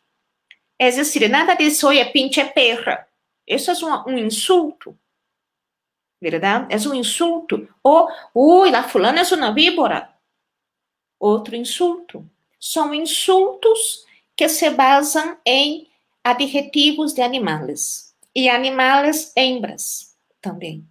[0.79, 3.07] É decir, nada disso, é pinche perra.
[3.47, 3.75] Isso é
[4.07, 4.97] um insulto.
[6.23, 6.73] Verdade?
[6.73, 7.69] É um insulto.
[7.83, 10.09] Ou, ui, a fulana é uma víbora.
[11.19, 12.25] Outro insulto
[12.61, 14.05] são insultos
[14.37, 15.89] que se basam em
[16.23, 20.87] adjetivos de animais e animais hembras também.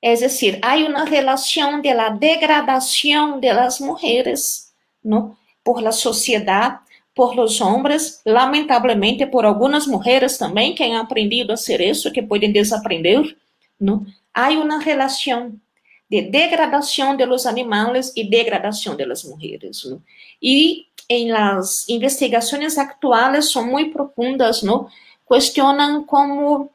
[0.00, 5.36] É decir, há uma relação de la degradação de las mujeres, ¿no?
[5.64, 6.78] Por la sociedade,
[7.12, 12.22] por los hombres, lamentavelmente por algumas mulheres também que han aprendido a ser isso, que
[12.22, 13.36] podem desaprender,
[13.80, 14.06] ¿no?
[14.34, 15.54] Há uma relação
[16.10, 19.84] de degradação de los animales degradação de las mujeres.
[19.84, 20.02] ¿no?
[20.42, 24.88] E em las investigações atuais são muito profundas, ¿no?
[25.28, 26.70] Questionam como uh,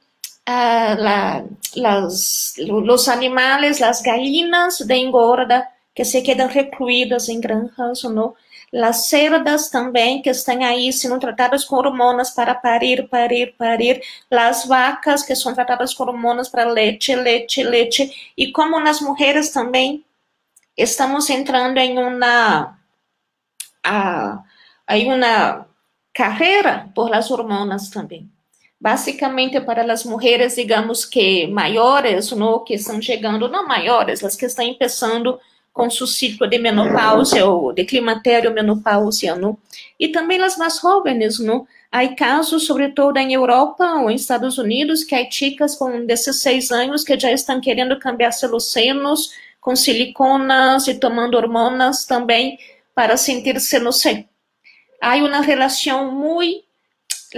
[0.47, 1.45] la,
[1.75, 8.35] las, los animales, las gallinas de engorda que se quedam recluídas em granjas, ¿no?
[8.71, 14.01] Las cerdas também que estão aí sendo tratadas com hormonas para parir, parir, parir.
[14.29, 18.31] Las vacas que são tratadas com hormonas para leite, leite, leite.
[18.37, 20.03] E como nas mulheres também
[20.77, 22.77] estamos entrando em uma
[23.83, 24.43] a,
[24.87, 25.65] aí uma
[26.13, 28.29] carreira por las hormonas também.
[28.81, 34.45] Basicamente, para as mulheres, digamos que maiores, no, que estão chegando, não maiores, as que
[34.45, 35.39] estão começando
[35.79, 39.57] com seu ciclo de menopausia ou de climatério menopausia, não?
[39.97, 41.65] E também as mais jovens, não?
[41.89, 47.05] Há casos, sobretudo em Europa ou em Estados Unidos, que há chicas com 16 anos
[47.05, 52.59] que já estão querendo cambiar seus senos com siliconas e tomando hormonas também
[52.93, 54.27] para sentir-se, não sei.
[55.01, 56.67] Há uma relação muito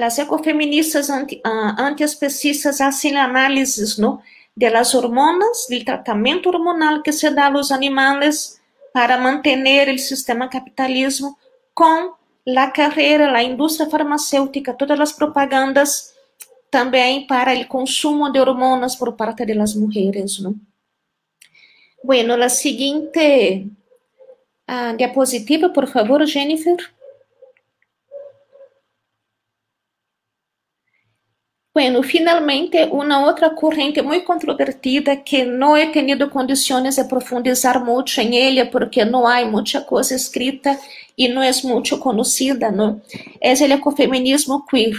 [0.01, 4.21] as ecofeministas anti, uh, antiespecistas hacen análises ¿no?
[4.55, 8.61] De hormonas, del tratamiento hormonal que se da a los animales
[8.93, 11.37] para mantener el sistema capitalismo
[11.73, 12.13] com
[12.45, 16.13] la carreira, la indústria farmacêutica, todas as propagandas
[16.69, 20.55] também para o consumo de hormonas por parte de las mujeres, ¿no?
[22.03, 23.67] Bueno, la siguiente
[24.67, 26.77] uh, diapositiva, por favor, Jennifer.
[31.73, 38.19] Bueno, finalmente, uma outra corrente muito controvertida que não he tenido condições de profundizar muito
[38.19, 40.77] em ela, porque não há muita coisa escrita
[41.17, 43.01] e não é muito conhecida, não?
[43.39, 44.97] É o ecofeminismo queer.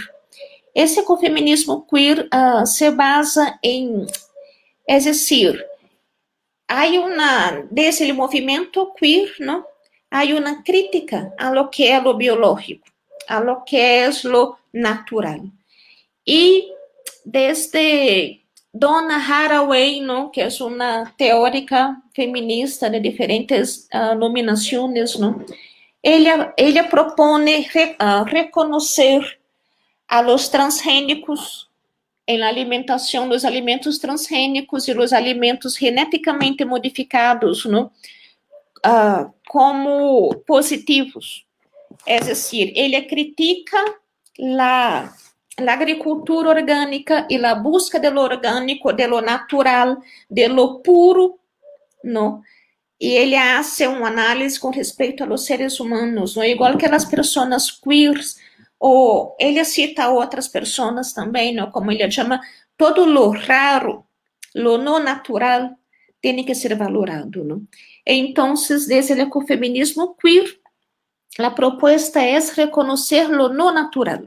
[0.73, 4.07] Esse ecofeminismo queer uh, se basa em,
[4.87, 5.63] é decir,
[6.67, 9.63] há uma, desse movimento queer, não?
[10.09, 12.87] Há uma crítica a lo que é lo biológico,
[13.27, 15.41] a lo que é lo natural.
[16.25, 16.71] Y
[17.23, 20.31] desde Donna Haraway, ¿no?
[20.31, 25.43] que es una teórica feminista de diferentes uh, nominaciones, ¿no?
[26.03, 29.39] ella, ella propone re, uh, reconocer
[30.07, 31.69] a los transgénicos
[32.27, 37.91] em alimentação, los alimentos transgênicos e los alimentos geneticamente modificados, ¿no?
[38.85, 41.45] Uh, como positivos.
[42.05, 43.77] É decir, ele critica
[44.37, 45.13] la
[45.57, 51.39] la agricultura orgânica e la busca de lo orgânico, de lo natural, de lo puro,
[52.03, 52.41] não?
[52.99, 56.43] E ele hace uma análise com respeito a los seres humanos, não?
[56.43, 58.37] igual que as pessoas queers,
[58.79, 61.69] ou ele cita outras pessoas também, não?
[61.69, 62.39] como ele chama,
[62.77, 64.05] todo lo raro,
[64.55, 65.71] lo não natural,
[66.21, 67.43] tem que ser valorado.
[67.43, 67.63] Não?
[68.05, 68.53] Então,
[68.87, 70.57] desde o ecofeminismo queer,
[71.39, 74.23] a proposta é reconhecer lo não natural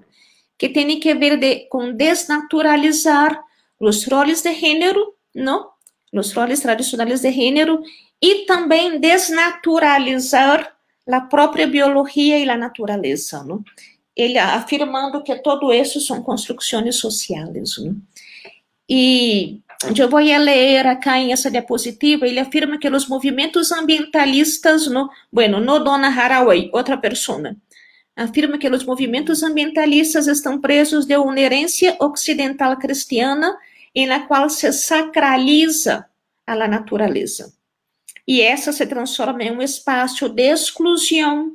[0.58, 3.38] que tem que ver de, com desnaturalizar
[3.78, 5.70] os roles de gênero, não?
[6.12, 7.82] Os roles tradicionais de gênero
[8.22, 10.74] e também desnaturalizar
[11.06, 13.62] a própria biologia e a natureza, não?
[14.14, 17.96] Ele afirmando que todo isso são construções sociais, não?
[18.88, 19.60] E
[19.98, 25.60] eu vou ler acá em essa diapositiva, ele afirma que os movimentos ambientalistas, no, bueno,
[25.60, 27.54] no Dona Haraway, outra pessoa,
[28.16, 33.56] afirma que os movimentos ambientalistas estão presos de uma herência ocidental cristiana
[33.94, 36.06] em la qual se sacraliza
[36.46, 37.52] a natureza.
[38.26, 41.52] E essa se transforma em um espaço de exclusão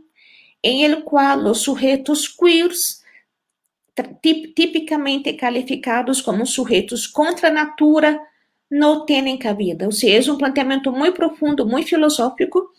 [0.63, 3.01] em el qual os sujeitos queers,
[4.55, 8.19] tipicamente calificados como sujeitos contra a natura,
[8.69, 9.85] não têm cabida.
[9.85, 12.71] Ou seja, é um planteamento muito profundo, muito filosófico,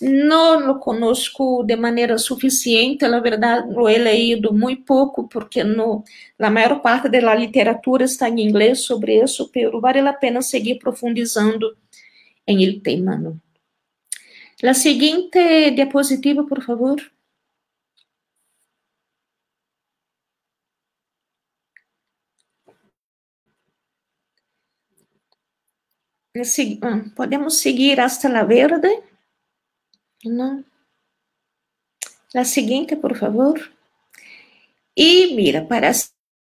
[0.00, 6.04] não lo conozco de maneira suficiente, na verdade, lo he leído muito pouco, porque no,
[6.38, 10.78] a maior parte da literatura está em inglês sobre isso, pero vale a pena seguir
[10.78, 11.76] profundizando
[12.46, 13.16] em el tema.
[13.16, 13.40] ¿no?
[14.62, 17.00] La diapositiva, por favor.
[26.82, 29.13] Ah, podemos seguir hasta la verde.
[30.24, 30.64] Não.
[32.34, 33.70] La seguinte, por favor.
[34.96, 35.90] E mira, para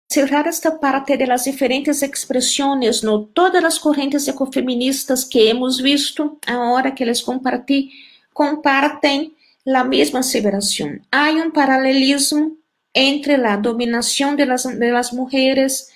[0.09, 6.39] cerrar esta parte de las diferentes expressões, no todas as correntes ecofeministas que hemos visto,
[6.47, 7.91] agora que les comparti,
[8.33, 11.01] compartem la mesma asseveração.
[11.11, 12.59] Há um paralelismo
[12.95, 15.89] entre a dominação de las, de las mujeres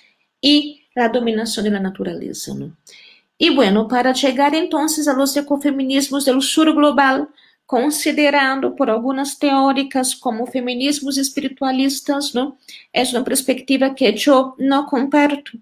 [0.43, 2.53] e a dominação da natureza.
[2.53, 2.75] ¿no?
[3.39, 7.29] E bueno, para chegar entonces a los ecofeminismos del sur global,
[7.67, 12.55] considerando por algumas teóricas como feminismos espiritualistas, não?
[12.93, 15.59] É uma perspectiva que eu não comparto,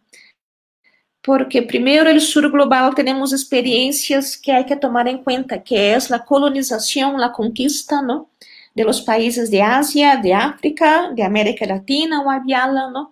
[1.23, 5.95] porque primeiro no sul global temos experiências que há que tomar em conta, que é
[5.95, 8.27] a colonização, a conquista, não?
[8.75, 13.09] De los países de Ásia, de África, de América Latina ou Aviala, não?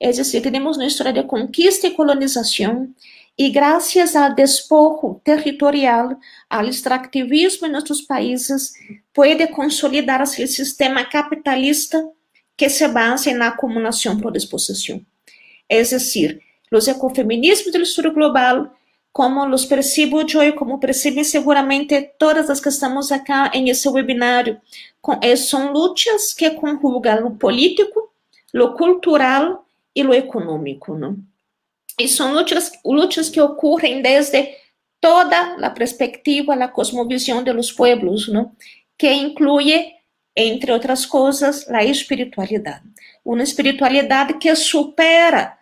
[0.00, 2.92] É decir, temos uma história de conquista e colonização,
[3.38, 6.16] e graças ao despojo territorial,
[6.48, 8.72] ao extractivismo em nossos países,
[9.12, 12.02] pode consolidar-se o sistema capitalista
[12.56, 15.04] que se basa na acumulação por disposição.
[15.68, 16.40] É decir,
[16.72, 18.74] os ecofeminismos do sul global,
[19.12, 24.58] como os percebo eu, como percebem seguramente todas as que estamos acá em esse webinário,
[25.20, 28.10] eh, são lutas que conjugam o político,
[28.54, 31.18] o cultural e o econômico, não?
[31.98, 34.54] E são lutas, lutas que ocorrem desde
[35.00, 38.54] toda a perspectiva, a cosmovisão de los pueblos, ¿no?
[38.98, 39.92] que inclui,
[40.34, 42.84] entre outras coisas, a espiritualidade.
[43.24, 45.56] Uma espiritualidade que supera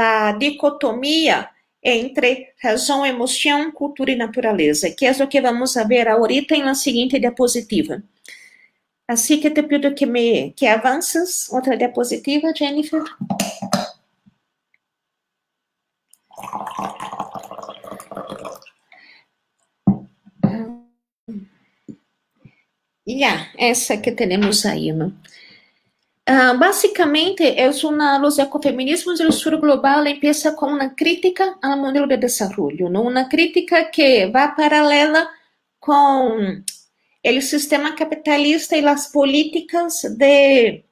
[0.00, 1.48] a dicotomia
[1.82, 7.18] entre razão, emoção, cultura e natureza, que é o que vamos ver ahorita na seguinte
[7.18, 8.02] diapositiva.
[9.06, 11.48] Assim que te pido que me que avances.
[11.50, 13.02] Outra diapositiva, Jennifer.
[23.04, 25.12] Ya, essa que temos aí, ¿no?
[26.28, 32.06] Uh, básicamente, es una, los ecofeminismos del sur global empieza con una crítica al modelo
[32.06, 33.00] de desarrollo, ¿no?
[33.00, 35.30] una crítica que va paralela
[35.78, 36.66] con
[37.22, 40.84] el sistema capitalista y las políticas de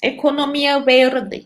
[0.00, 1.44] economía verde,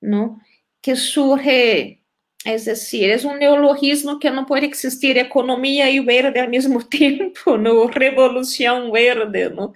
[0.00, 0.40] ¿no?
[0.80, 2.02] que surge,
[2.46, 7.58] es decir, es un neologismo que no puede existir economía y verde al mismo tiempo,
[7.58, 7.88] ¿no?
[7.88, 9.74] revolución verde, ¿no?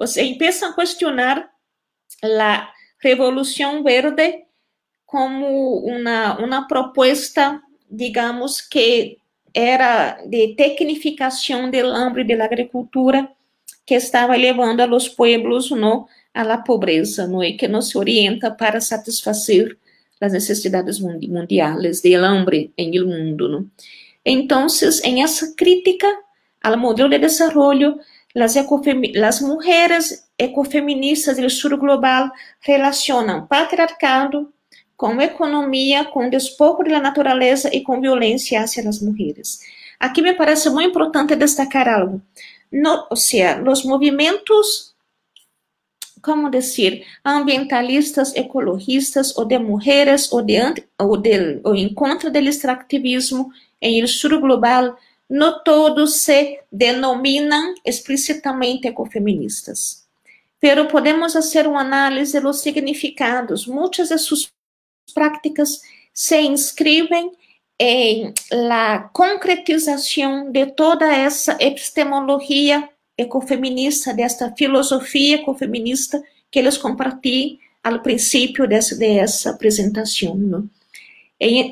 [0.00, 1.52] o a cuestionar
[2.22, 4.46] la Revolución Verde
[5.04, 9.18] como una, una propuesta, digamos, que
[9.52, 13.34] era de tecnificación del hambre de la agricultura
[13.84, 18.56] que estava levando a los pueblos no a la pobreza, no e que nos orienta
[18.56, 19.76] para satisfazer
[20.20, 23.70] as necessidades mundiais del hambre en el mundo, no.
[24.22, 26.06] En essa crítica
[26.62, 27.98] ao modelo de desarrollo,
[28.34, 28.54] las,
[29.14, 34.52] las mujeres ecofeministas do sur global relacionam patriarcado
[34.96, 39.60] com economia, com despojo da natureza e com violência hacia as mulheres.
[39.98, 42.20] Aqui me parece muito importante destacar algo.
[42.70, 44.89] No, ou seja, os movimentos,
[46.22, 50.58] como dizer, ambientalistas, ecologistas, ou de mulheres, ou, de,
[50.98, 53.50] ou, de, ou em contra do extrativismo
[53.80, 54.96] em el sur global,
[55.28, 60.06] no todos se denominam explicitamente ecofeministas.
[60.58, 63.66] Pero podemos fazer uma análise dos significados.
[63.66, 64.52] Muitas de suas
[65.14, 65.80] práticas
[66.12, 67.32] se inscrevem
[67.78, 72.89] em la concretização de toda essa epistemologia
[73.20, 80.34] ecofeminista, desta filosofia ecofeminista que eles compartilham ao princípio dessa, dessa apresentação.
[80.34, 80.70] Não?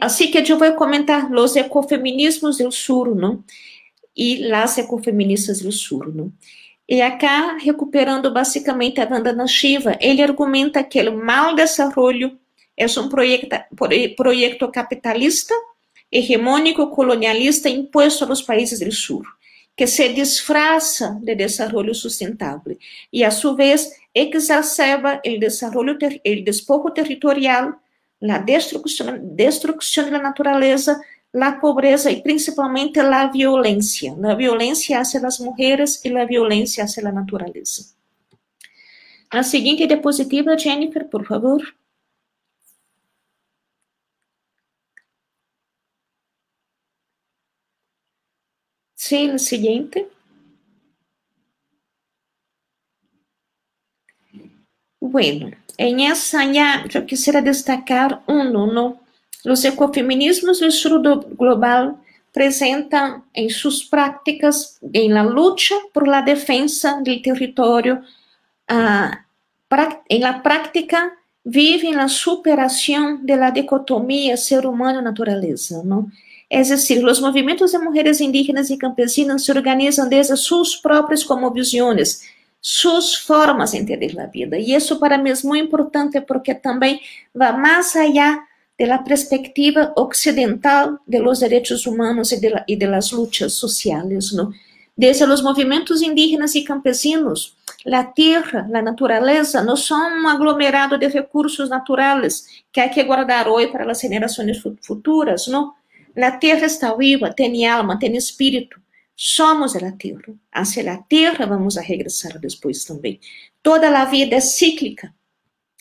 [0.00, 3.44] Assim que eu vou comentar os ecofeminismos do Sur, não?
[4.16, 6.32] E as ecofeministas do Sur, não?
[6.88, 12.38] E acá, recuperando basicamente a Vandana Shiva, ele argumenta que o mal desenvolvimento
[12.78, 13.48] é um projeto,
[14.16, 15.52] projeto capitalista,
[16.10, 19.26] hegemônico, colonialista imposto aos países do Sur,
[19.78, 22.76] que se disfraça de desenvolvimento sustentável
[23.12, 27.78] e, a sua vez, exacerba o desenvolvimento, o despojo territorial
[28.20, 31.00] la destrucción, destrucción de la naturaleza,
[31.32, 34.16] la pobreza y principalmente la violencia.
[34.18, 37.84] La violencia hacia las mujeres y la violencia hacia la naturaleza.
[39.44, 41.62] Siguiente diapositiva, Jennifer, por favor.
[49.08, 50.06] Sí, la siguiente.
[55.00, 56.44] Bueno, em essa
[56.94, 59.00] eu quisiera destacar uno, ¿no?
[59.46, 61.00] Los ecofeminismos do sur
[61.38, 61.98] global
[62.30, 68.02] apresentam em suas práticas em la lucha por la defensa del território,
[68.70, 69.16] uh,
[70.10, 76.10] em la prática vivem na superação de la dicotomia ser humano-natureza, não?
[76.50, 82.22] Decir, os movimentos de mulheres indígenas e campesinas se organizam desde suas próprias cosmovisões,
[82.60, 84.58] suas formas de entender a vida.
[84.58, 87.00] E isso para mim é muito importante porque também
[87.34, 88.44] vai mais allá
[88.78, 94.52] da perspectiva ocidental de los direitos humanos e de, la, de las luchas sociales, ¿no?
[94.96, 101.06] Desde os movimentos indígenas e campesinos, a terra, a natureza, não são um aglomerado de
[101.08, 105.77] recursos naturais que há que guardar hoje para as gerações futuras, não?
[106.20, 108.80] A terra está viva, tem alma, tem espírito,
[109.20, 110.38] Somos a terra.
[110.52, 113.18] Hacia a terra vamos a regressar depois também.
[113.64, 115.12] Toda a vida é cíclica.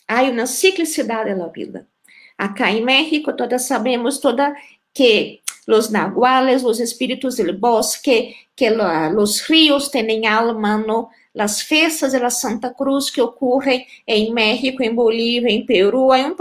[0.08, 1.86] Há uma ciclicidade na vida.
[2.36, 4.56] Acá em México, todas sabemos toda
[4.92, 8.68] que os nahuales, os espíritos do bosque, que
[9.16, 11.08] os rios têm alma, no,
[11.38, 16.18] as festas de la Santa Cruz que ocorrem em México, em Bolívia, em Peru, há
[16.18, 16.36] um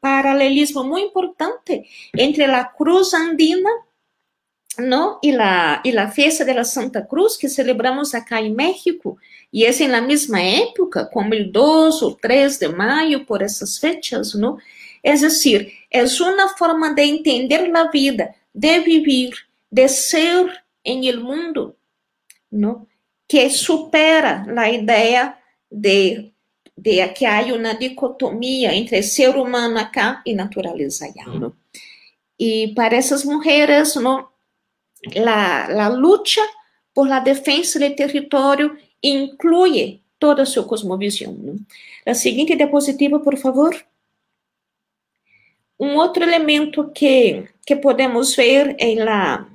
[0.00, 1.84] paralelismo muito importante
[2.16, 3.70] entre a cruz andina
[4.78, 5.18] ¿no?
[5.22, 9.18] Y la, y la fiesta de la Santa Cruz que celebramos acá en México,
[9.50, 13.78] y es en la misma época, como el 2 o 3 de mayo, por esas
[13.78, 14.58] fechas, ¿no?
[15.02, 19.34] Es decir, es una forma de entender la vida, de vivir,
[19.70, 21.76] de ser en el mundo,
[22.50, 22.88] ¿no?
[23.26, 26.32] Que supera la idea de,
[26.76, 31.56] de que hay una dicotomía entre ser humano acá y naturaleza allá, ¿no?
[32.36, 34.34] Y para esas mujeres, ¿no?
[35.12, 36.42] la, la lucha
[36.92, 41.58] por la defensa del território inclui toda a sua cosmovisão.
[42.06, 43.74] A seguinte diapositiva, por favor.
[45.78, 49.46] Um outro elemento que, que podemos ver em, la,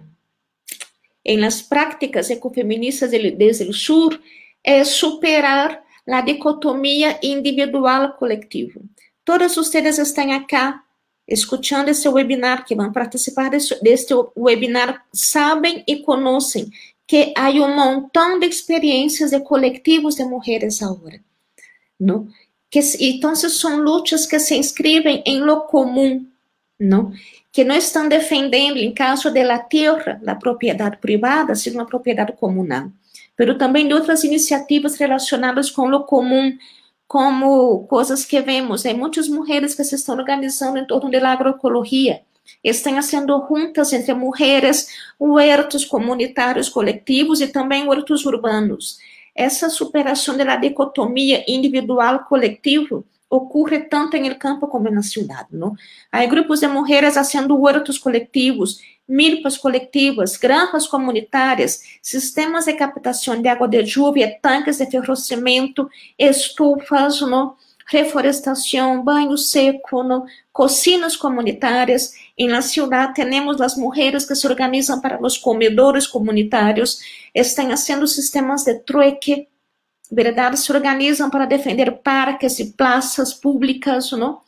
[1.23, 4.19] em las práticas ecofeministas desde o sur
[4.63, 8.81] é superar a dicotomia individual-coletivo.
[9.23, 10.55] Todas vocês estão aqui
[11.27, 16.71] escutando esse webinar, que vão participar deste webinar, sabem e conhecem
[17.05, 21.19] que há um montão de experiências de coletivos de mulheres agora.
[21.99, 22.27] Não?
[22.71, 26.25] Que, então, são lutas que se inscrevem em lo comum,
[26.79, 27.11] não?
[27.59, 32.31] Que não estão defendendo, em caso de la terra, a propriedade privada, ser uma propriedade
[32.31, 32.89] comunal,
[33.37, 36.57] mas também de outras iniciativas relacionadas com o comum,
[37.05, 42.21] como coisas que vemos, em muitas mulheres que se estão organizando em torno da agroecologia,
[42.63, 44.87] estão sendo juntas entre mulheres,
[45.19, 48.99] huertos comunitários coletivos e também huertos urbanos.
[49.35, 55.75] Essa superação da dicotomia individual-coletivo ocorre tanto em el campo como na cidade, não?
[56.11, 63.47] Há grupos de mulheres fazendo huertos coletivos, milpas coletivas, granjas comunitárias, sistemas de captação de
[63.47, 67.55] água de lluvia, tanques de ferrocimento, estufas, não?
[67.89, 70.25] reforestação, banho seco, não?
[70.53, 72.13] cocinas comunitárias.
[72.37, 76.99] Em la ciudad temos as mulheres que se organizam para os comedores comunitários,
[77.33, 79.47] estão fazendo sistemas de trueque,
[80.11, 80.59] verdade?
[80.59, 84.41] Se organizam para defender parques e praças públicas, não?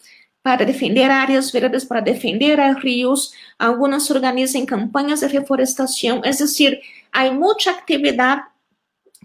[0.44, 3.32] Para defender áreas verdes, para defender rios.
[3.60, 6.22] Algumas organizam campanhas de reflorestação.
[6.24, 6.80] É decir,
[7.12, 8.44] há muita atividade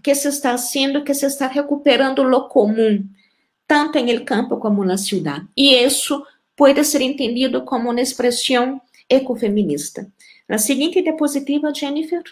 [0.02, 3.04] que se está haciendo, que se está recuperando lo comum,
[3.66, 5.46] tanto em el campo como na cidade.
[5.56, 6.24] E isso
[6.54, 10.06] pode ser entendido como uma expressão ecofeminista.
[10.48, 12.22] Na seguinte diapositiva, Jennifer.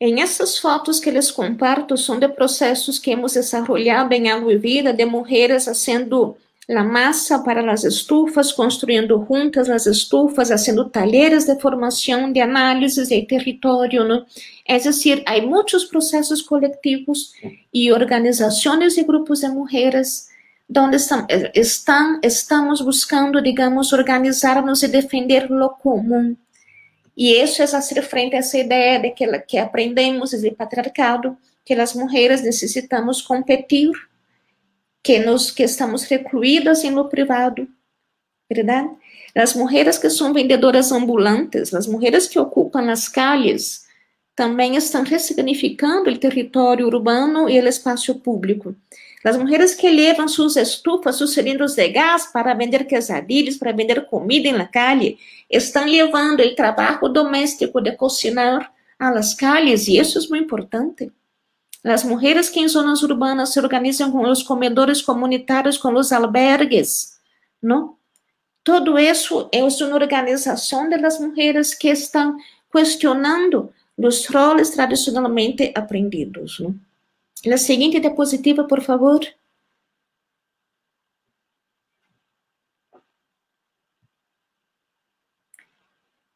[0.00, 4.56] Em essas fotos que les comparto são de processos que hemos desarrollado em Água e
[4.56, 6.36] Vida, de mulheres fazendo
[6.68, 13.08] a massa para as estufas, construindo juntas as estufas, fazendo talheres de formação, de análises
[13.08, 14.24] de território, ¿no?
[14.66, 17.32] É decir, há muitos processos coletivos
[17.74, 20.28] e organizações e grupos de mulheres
[20.76, 26.36] onde estão, estão, estamos buscando, digamos, organizar-nos e defender lo comum,
[27.18, 31.36] e isso é fazer frente a essa ideia de que, que aprendemos desde o patriarcado,
[31.64, 33.90] que as mulheres necessitamos competir,
[35.02, 37.66] que nos que estamos recluídas lo privado,
[38.48, 38.88] verdade?
[39.34, 43.84] As mulheres que são vendedoras ambulantes, as mulheres que ocupam as calles,
[44.36, 48.76] também estão ressignificando o território urbano e o espaço público.
[49.28, 54.06] As mulheres que levam suas estufas, seus cilindros de gás para vender quesadillas, para vender
[54.06, 55.18] comida na calle,
[55.50, 61.12] estão levando o trabalho doméstico de cocinar a las calles, e isso é muito importante.
[61.84, 67.18] As mulheres que em zonas urbanas se organizam com os comedores comunitários, com os albergues,
[67.62, 67.96] não?
[68.64, 72.38] Todo isso é uma organização das mulheres que estão
[72.72, 76.62] questionando os roles tradicionalmente aprendidos?
[77.44, 79.20] La seguinte diapositiva, por favor.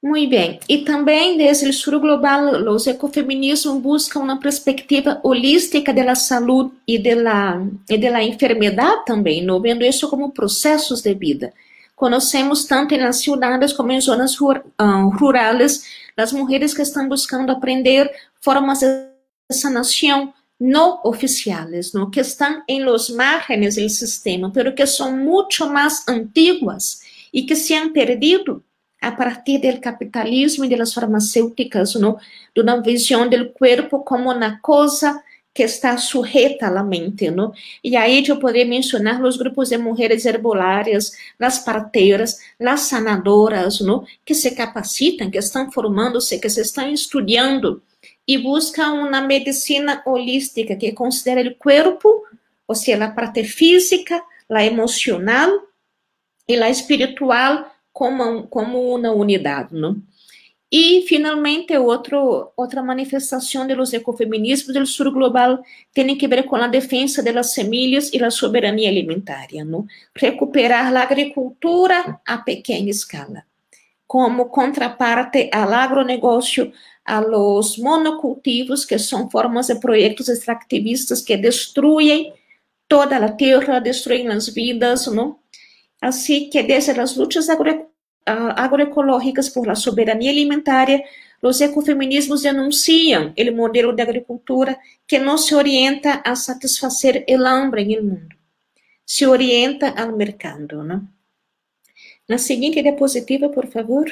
[0.02, 0.58] Muito bem.
[0.68, 2.44] E também, desde o sul global,
[2.74, 9.60] os ecofeminismos buscam uma perspectiva holística da saúde e da e da enfermidade também, não
[9.60, 11.52] vendo isso como processos de vida.
[11.94, 15.84] Conhecemos tanto nas cidades como em zonas rurais
[16.16, 19.06] as mulheres que estão buscando aprender formas de
[19.52, 22.10] sanação, no oficiales, ¿no?
[22.10, 27.56] que están en los márgenes del sistema, pero que son mucho más antiguas y que
[27.56, 28.62] se han perdido
[29.00, 32.18] a partir del capitalismo y de las farmacéuticas, ¿no?
[32.54, 35.24] de una visión del cuerpo como una cosa
[35.54, 37.52] que está sujeta à mente, não?
[37.84, 44.06] E aí eu poderia mencionar os grupos de mulheres herbolarias, as parteiras, as sanadoras, não?
[44.24, 47.82] Que se capacitam, que estão formando-se, que se estão estudando
[48.26, 52.24] e busca uma medicina holística que considera o corpo,
[52.66, 55.50] ou seja, a parte física, a emocional
[56.48, 60.00] e a espiritual como, como uma unidade, não?
[60.74, 65.62] E, finalmente, outro, outra manifestação dos ecofeminismos do sul global
[65.92, 69.84] tem que ver com a defesa das semilhas e a soberania alimentar, não?
[70.16, 73.44] recuperar a agricultura a pequena escala,
[74.06, 76.72] como contraparte ao agronegócio,
[77.04, 82.32] a los monocultivos, que são formas de projetos extrativistas que destruem
[82.88, 85.38] toda a terra, destruem as vidas, não?
[86.00, 87.86] Assim que desde as lutas agro,
[88.24, 91.02] agroecológicas por la soberania alimentaria,
[91.40, 94.78] os ecofeminismos denunciam o modelo de agricultura
[95.08, 98.36] que não se orienta a satisfazer o hambre no mundo,
[99.04, 101.06] se orienta ao mercado, não?
[102.28, 104.06] Na seguinte diapositiva, por favor.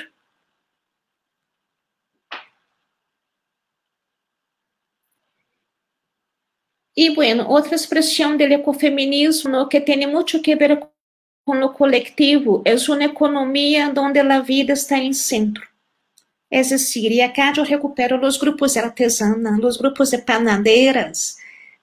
[6.96, 10.80] E, bueno, outra expressão do ecofeminismo que tem muito que ver
[11.44, 15.66] com o coletivo é uma economia onde a vida está em centro.
[16.50, 21.36] É decir, e acá recupero os grupos de artesanas, os grupos de panadeiras,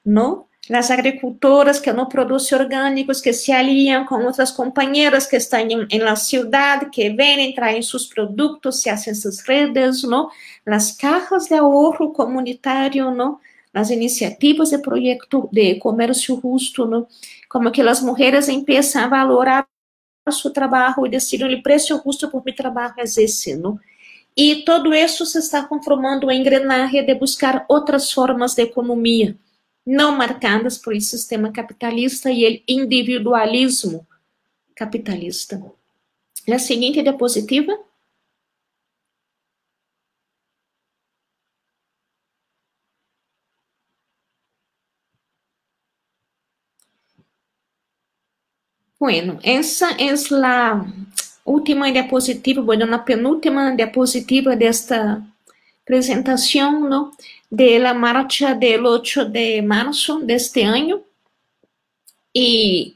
[0.06, 0.46] não?
[0.70, 6.00] As agricultoras que não produzem orgânicos, que se aliam com outras companheiras que estão em,
[6.00, 10.30] la cidade, que vêm, traem seus produtos, se fazem essas redes, não?
[10.66, 13.40] As cajas de ahorro comunitário, não?
[13.78, 17.08] As iniciativas de projeto de comércio justo, não?
[17.48, 19.68] Como que as mulheres começam a valorar
[20.32, 23.80] seu trabalho e decidem o preço justo por meu trabalho é esse, não?
[24.36, 29.38] E todo isso se está conformando em engrenagem de buscar outras formas de economia,
[29.86, 34.08] não marcadas por esse sistema capitalista e o individualismo
[34.76, 35.62] capitalista.
[36.50, 37.78] A seguinte diapositiva.
[49.08, 50.12] Bueno, essa é
[50.44, 50.86] a
[51.46, 55.24] última diapositiva, bueno, na penúltima diapositiva desta
[55.82, 57.14] apresentação, ¿no?
[57.50, 61.06] de la marcha del 8 de março deste ano.
[62.36, 62.96] E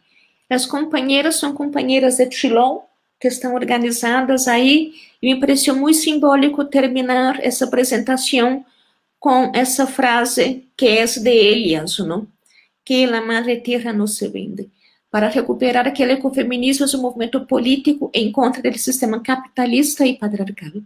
[0.49, 2.81] as companheiras são companheiras de Chilon,
[3.17, 4.91] que estão organizadas aí,
[5.21, 8.65] e me pareceu muito simbólico terminar essa apresentação
[9.17, 12.27] com essa frase que é de Elias, não?
[12.83, 14.69] Que a Madre Terra se vende
[15.11, 20.81] para recuperar aquele ecofeminismo é um movimento político em contra do sistema capitalista e patriarcal.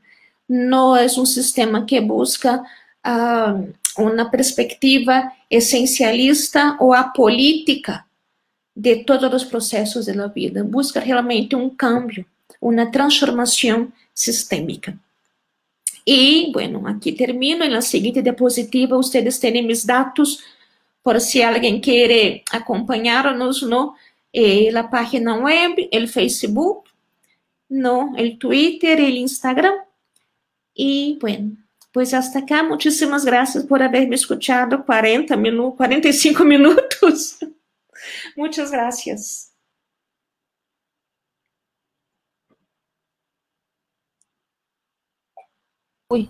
[0.49, 2.59] Não é um sistema que busca
[3.05, 8.03] uh, uma perspectiva essencialista ou apolítica
[8.76, 10.63] de todos os processos da vida.
[10.63, 12.26] Busca realmente um cambio,
[12.59, 14.97] uma transformação sistêmica.
[16.05, 17.67] E, bueno, aqui termino.
[17.69, 20.43] Na seguinte diapositiva, vocês têm meus dados,
[21.03, 23.93] por se alguém quer acompanhar-nos no
[24.38, 26.84] eh, la página web, el Facebook,
[27.70, 29.74] no, el Twitter, el Instagram.
[30.74, 31.58] Y bueno,
[31.94, 37.38] pues hasta acá, muchísimas gracias por haberme escuchado 40 minutos, 45 minutos.
[38.36, 39.54] Muchas gracias.
[46.10, 46.30] Uy,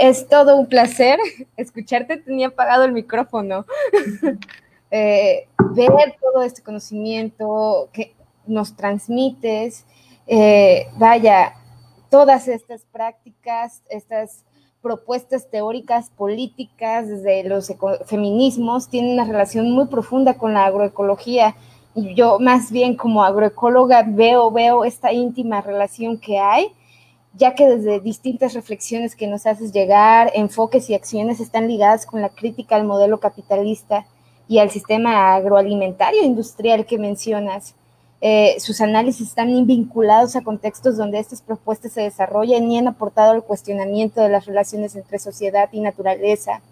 [0.00, 1.18] es todo un placer
[1.56, 2.18] escucharte.
[2.18, 3.66] Tenía apagado el micrófono.
[4.90, 8.14] Eh, ver todo este conocimiento que
[8.46, 9.84] nos transmites,
[10.26, 11.54] eh, vaya,
[12.10, 14.44] todas estas prácticas, estas
[14.82, 17.72] propuestas teóricas, políticas, desde los
[18.06, 21.54] feminismos, tienen una relación muy profunda con la agroecología.
[21.94, 26.72] Y yo más bien como agroecóloga veo, veo esta íntima relación que hay,
[27.34, 32.22] ya que desde distintas reflexiones que nos haces llegar, enfoques y acciones están ligadas con
[32.22, 34.06] la crítica al modelo capitalista
[34.50, 37.76] y al sistema agroalimentario industrial que mencionas.
[38.20, 43.30] Eh, sus análisis están vinculados a contextos donde estas propuestas se desarrollan y han aportado
[43.30, 46.62] al cuestionamiento de las relaciones entre sociedad y naturaleza.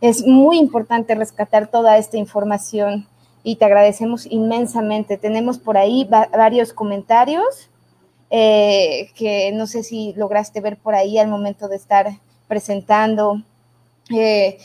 [0.00, 3.08] Es muy importante rescatar toda esta información
[3.42, 5.18] y te agradecemos inmensamente.
[5.18, 7.70] Tenemos por ahí varios comentarios
[8.30, 12.06] eh, que no sé si lograste ver por ahí al momento de estar
[12.46, 13.42] presentando.
[14.14, 14.58] Eh,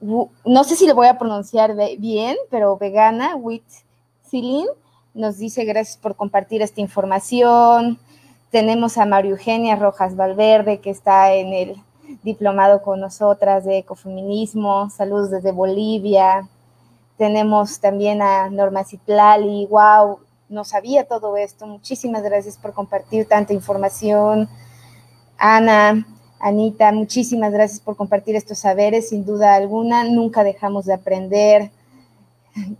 [0.00, 3.62] no sé si lo voy a pronunciar bien, pero vegana, with
[4.28, 4.68] Celine,
[5.14, 7.98] nos dice gracias por compartir esta información.
[8.50, 11.76] Tenemos a María Eugenia Rojas Valverde, que está en el
[12.22, 14.90] diplomado con nosotras de ecofeminismo.
[14.90, 16.48] Saludos desde Bolivia.
[17.16, 19.66] Tenemos también a Norma Citlali.
[19.66, 21.66] Wow, no sabía todo esto.
[21.66, 24.48] Muchísimas gracias por compartir tanta información.
[25.38, 26.06] Ana,
[26.40, 31.70] Anita, muchísimas gracias por compartir estos saberes, sin duda alguna, nunca dejamos de aprender.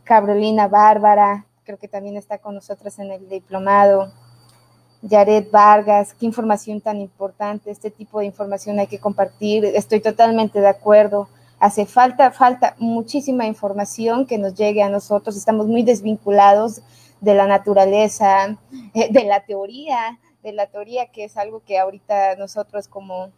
[0.05, 4.11] Carolina Bárbara, creo que también está con nosotros en el diplomado.
[5.03, 10.61] Yared Vargas, qué información tan importante, este tipo de información hay que compartir, estoy totalmente
[10.61, 11.29] de acuerdo.
[11.59, 16.81] Hace falta, falta muchísima información que nos llegue a nosotros, estamos muy desvinculados
[17.21, 18.57] de la naturaleza,
[18.95, 23.31] eh, de la teoría, de la teoría que es algo que ahorita nosotros como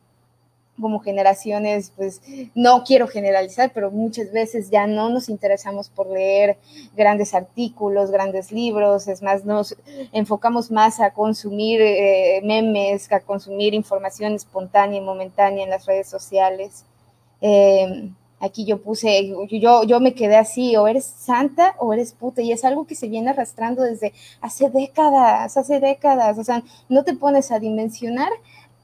[0.80, 2.20] como generaciones, pues
[2.54, 6.56] no quiero generalizar, pero muchas veces ya no nos interesamos por leer
[6.96, 9.76] grandes artículos, grandes libros, es más, nos
[10.12, 16.08] enfocamos más a consumir eh, memes, a consumir información espontánea y momentánea en las redes
[16.08, 16.84] sociales.
[17.40, 18.10] Eh,
[18.42, 22.50] aquí yo puse, yo, yo me quedé así, o eres santa o eres puta, y
[22.50, 27.14] es algo que se viene arrastrando desde hace décadas, hace décadas, o sea, no te
[27.14, 28.30] pones a dimensionar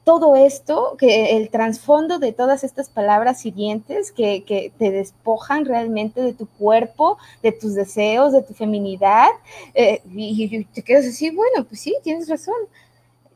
[0.09, 6.19] todo esto, que el trasfondo de todas estas palabras hirientes que, que, te despojan realmente
[6.19, 9.27] de tu cuerpo, de tus deseos, de tu feminidad,
[9.75, 12.55] eh, y, te quedas así, bueno, pues sí, tienes razón.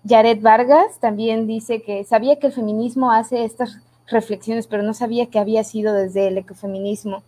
[0.03, 5.27] Jared Vargas también dice que sabía que el feminismo hace estas reflexiones, pero no sabía
[5.27, 7.21] que había sido desde el ecofeminismo.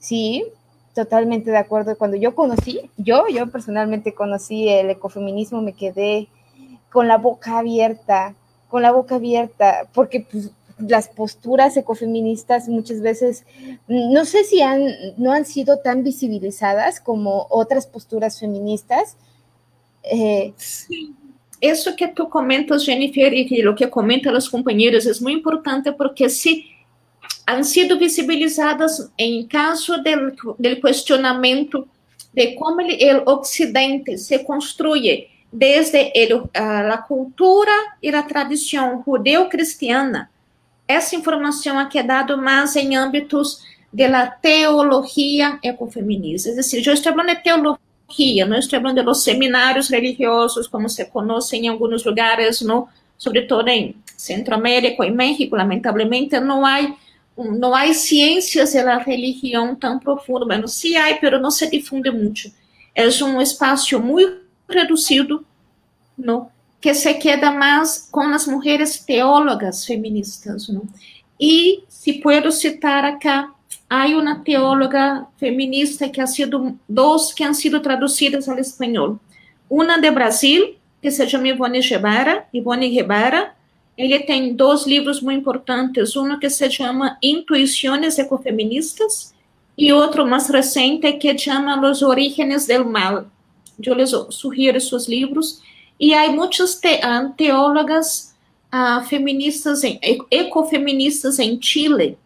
[0.00, 0.44] Sí,
[0.92, 1.96] totalmente de acuerdo.
[1.96, 6.26] Cuando yo conocí, yo, yo personalmente conocí el ecofeminismo, me quedé
[6.90, 8.34] con la boca abierta,
[8.68, 13.44] con la boca abierta, porque pues, las posturas ecofeministas muchas veces,
[13.88, 19.16] no sé si han, no han sido tan visibilizadas como otras posturas feministas.
[20.04, 20.52] Eh.
[21.60, 26.30] Eso que tú comentas, Jennifer, y lo que comentan los compañeros es muy importante porque
[26.30, 26.70] sí
[27.46, 31.88] han sido visibilizadas en caso del, del cuestionamiento
[32.32, 37.72] de cómo el occidente se construye desde el, uh, la cultura
[38.02, 40.30] e a tradição judeu-cristiana.
[40.86, 46.50] Essa informação ha quedado mais em âmbitos da teologia ecofeminista.
[46.50, 51.04] É decir, eu estou falando de teologia, não estou falando dos seminários religiosos, como se
[51.06, 56.94] conhece em alguns lugares, no, sobretudo em Centroamérica e México, lamentavelmente, não há
[57.38, 62.50] não há ciências da religião tão profundo, mas sim há, mas não se difunde muito.
[62.92, 65.42] É um espaço muito reducido,
[66.16, 66.50] ¿no?
[66.80, 70.68] que se queda más con las mujeres teólogas feministas.
[70.68, 70.82] ¿no?
[71.38, 73.52] Y si puedo citar acá,
[73.88, 79.18] hay una teóloga feminista que ha sido, dos que han sido traducidas al español.
[79.68, 83.54] Una de Brasil, que se llama Ivone Guevara, Ivone Guevara,
[83.96, 89.34] ele tem dois livros muito importantes, um que se chama Intuições Ecofeministas
[89.76, 93.26] e outro mais recente que chama Los Orígenes del Mal,
[93.84, 95.60] eu lhes sugiro seus livros.
[95.98, 97.00] E há muitas te,
[97.36, 98.34] teólogas
[98.72, 99.98] uh, feministas, em,
[100.30, 102.16] ecofeministas em Chile,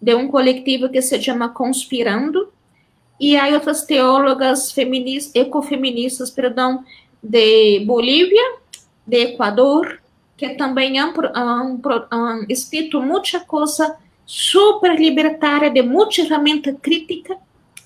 [0.00, 2.52] de um coletivo que se chama Conspirando.
[3.20, 6.84] E há outras teólogas feministas, ecofeministas, perdão,
[7.22, 8.42] de Bolívia,
[9.06, 10.00] de Equador,
[10.36, 11.80] que também han, han,
[12.10, 13.96] han escrito muita coisa
[14.26, 17.36] super libertária, de muita ferramenta crítica,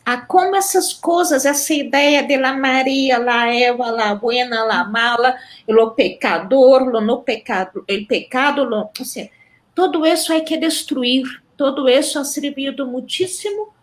[0.08, 5.36] a como essas coisas, essa ideia de la Maria, la Eva, la buena, la mala,
[5.66, 9.28] o pecador, lo no pecado, el pecado, lo, o sea,
[9.74, 11.24] todo isso hay que destruir,
[11.56, 13.74] todo isso ha servido muchísimo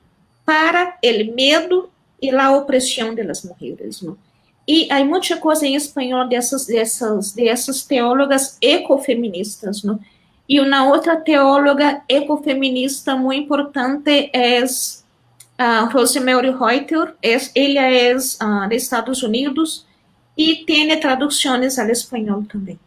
[0.45, 4.17] para el medo e la opressão de las mujeres, ¿no?
[4.65, 9.99] E há muita coisa em espanhol dessas, dessas, dessas teólogas ecofeministas, ¿no?
[10.47, 14.63] E uma outra teóloga ecofeminista muito importante é
[15.59, 19.85] Uh, Rosemary Reuter, es, ella es uh, de Estados Unidos
[20.35, 22.79] y tiene traducciones al español también.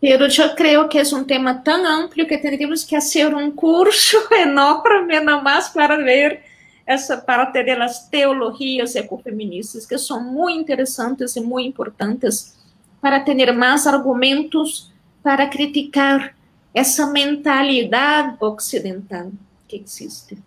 [0.00, 4.18] Pero yo creo que es un tema tan amplio que tendríamos que hacer un curso
[4.42, 6.42] enorme nomás para ver
[6.86, 12.56] essa parte de las teologías ecofeministas, que son muy interesantes y muy importantes
[13.00, 16.34] para tener más argumentos para criticar
[16.72, 19.32] essa mentalidade ocidental
[19.66, 20.38] que existe.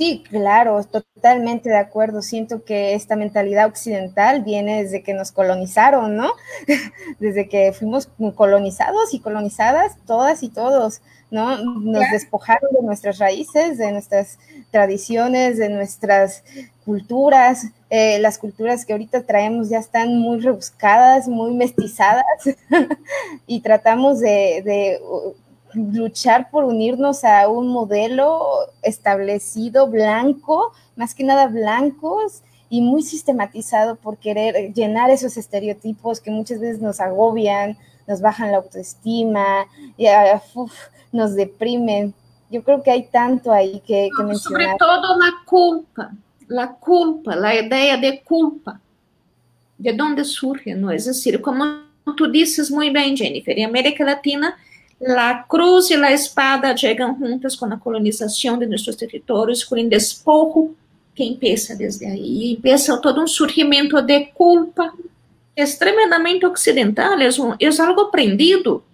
[0.00, 2.22] Sí, claro, totalmente de acuerdo.
[2.22, 6.32] Siento que esta mentalidad occidental viene desde que nos colonizaron, ¿no?
[7.20, 11.62] Desde que fuimos colonizados y colonizadas, todas y todos, ¿no?
[11.62, 14.38] Nos despojaron de nuestras raíces, de nuestras
[14.70, 16.44] tradiciones, de nuestras
[16.86, 17.66] culturas.
[17.90, 22.24] Eh, las culturas que ahorita traemos ya están muy rebuscadas, muy mestizadas
[23.46, 24.98] y tratamos de, de
[25.74, 28.48] luchar por unirnos a un modelo
[28.82, 36.30] establecido, blanco, más que nada blancos y muy sistematizado por querer llenar esos estereotipos que
[36.30, 39.66] muchas veces nos agobian, nos bajan la autoestima,
[39.96, 40.06] y,
[40.54, 40.72] uf,
[41.12, 42.14] nos deprimen.
[42.50, 44.62] Yo creo que hay tanto ahí que, que mencionar.
[44.62, 46.10] Sobre todo la culpa,
[46.48, 48.80] la culpa, la idea de culpa.
[49.78, 50.74] ¿De dónde surge?
[50.74, 50.90] ¿no?
[50.90, 51.64] Es decir, como
[52.16, 54.56] tú dices muy bien, Jennifer, en América Latina
[55.00, 59.88] La cruz e a espada chegam juntas com a colonização de nossos territórios, com o
[59.88, 60.76] despojo
[61.14, 62.52] que empieza desde aí.
[62.52, 64.92] Empieza todo um surgimento de culpa
[65.56, 68.84] extremamente ocidental, é, um, é algo aprendido.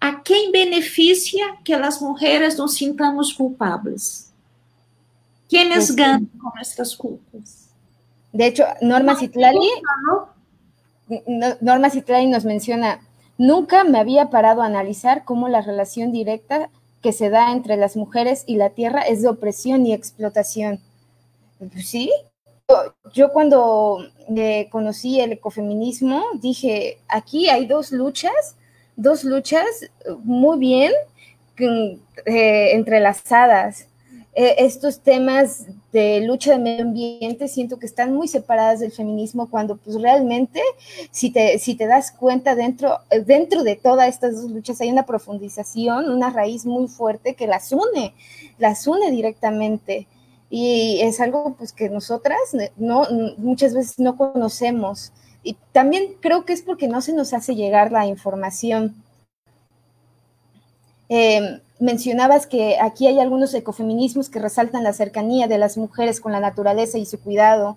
[0.00, 4.32] A quem beneficia que as mulheres nos sintamos culpables?
[5.48, 7.68] Quienes ganham com essas culpas?
[8.32, 9.68] De hecho, Norma Citlali,
[11.60, 12.98] Norma Citlali nos menciona
[13.42, 16.70] Nunca me había parado a analizar cómo la relación directa
[17.02, 20.78] que se da entre las mujeres y la tierra es de opresión y explotación.
[21.76, 22.10] Sí,
[23.12, 23.98] yo cuando
[24.36, 28.56] eh, conocí el ecofeminismo dije, aquí hay dos luchas
[28.96, 29.66] dos luchas
[30.22, 30.92] muy bien
[31.58, 33.86] eh, entrelazadas.
[34.34, 39.50] Eh, estos temas de lucha de medio ambiente siento que están muy separadas del feminismo
[39.50, 40.62] cuando pues realmente
[41.10, 45.04] si te, si te das cuenta dentro, dentro de todas estas dos luchas hay una
[45.04, 48.14] profundización, una raíz muy fuerte que las une,
[48.56, 50.06] las une directamente
[50.48, 52.38] y es algo pues que nosotras
[52.78, 53.06] no,
[53.36, 55.12] muchas veces no conocemos
[55.42, 58.94] y también creo que es porque no se nos hace llegar la información.
[61.10, 66.30] Eh, mencionabas que aquí hay algunos ecofeminismos que resaltan la cercanía de las mujeres con
[66.30, 67.76] la naturaleza y su cuidado.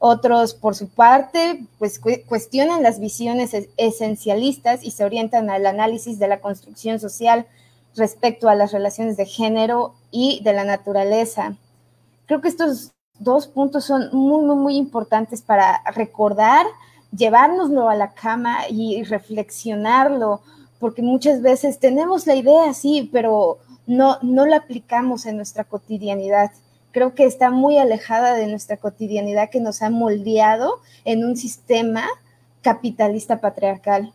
[0.00, 6.26] Otros, por su parte, pues cuestionan las visiones esencialistas y se orientan al análisis de
[6.26, 7.46] la construcción social
[7.94, 11.56] respecto a las relaciones de género y de la naturaleza.
[12.26, 12.90] Creo que estos
[13.20, 16.66] dos puntos son muy, muy, muy importantes para recordar,
[17.16, 20.40] llevárnoslo a la cama y reflexionarlo,
[20.84, 23.56] porque muchas veces tenemos la idea, sí, pero
[23.86, 26.50] no, no la aplicamos en nuestra cotidianidad.
[26.92, 32.04] Creo que está muy alejada de nuestra cotidianidad que nos ha moldeado en un sistema
[32.60, 34.12] capitalista patriarcal.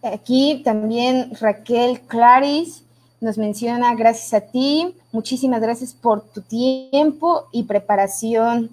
[0.00, 2.84] Aquí también Raquel Claris
[3.20, 8.70] nos menciona, gracias a ti, muchísimas gracias por tu tiempo y preparación.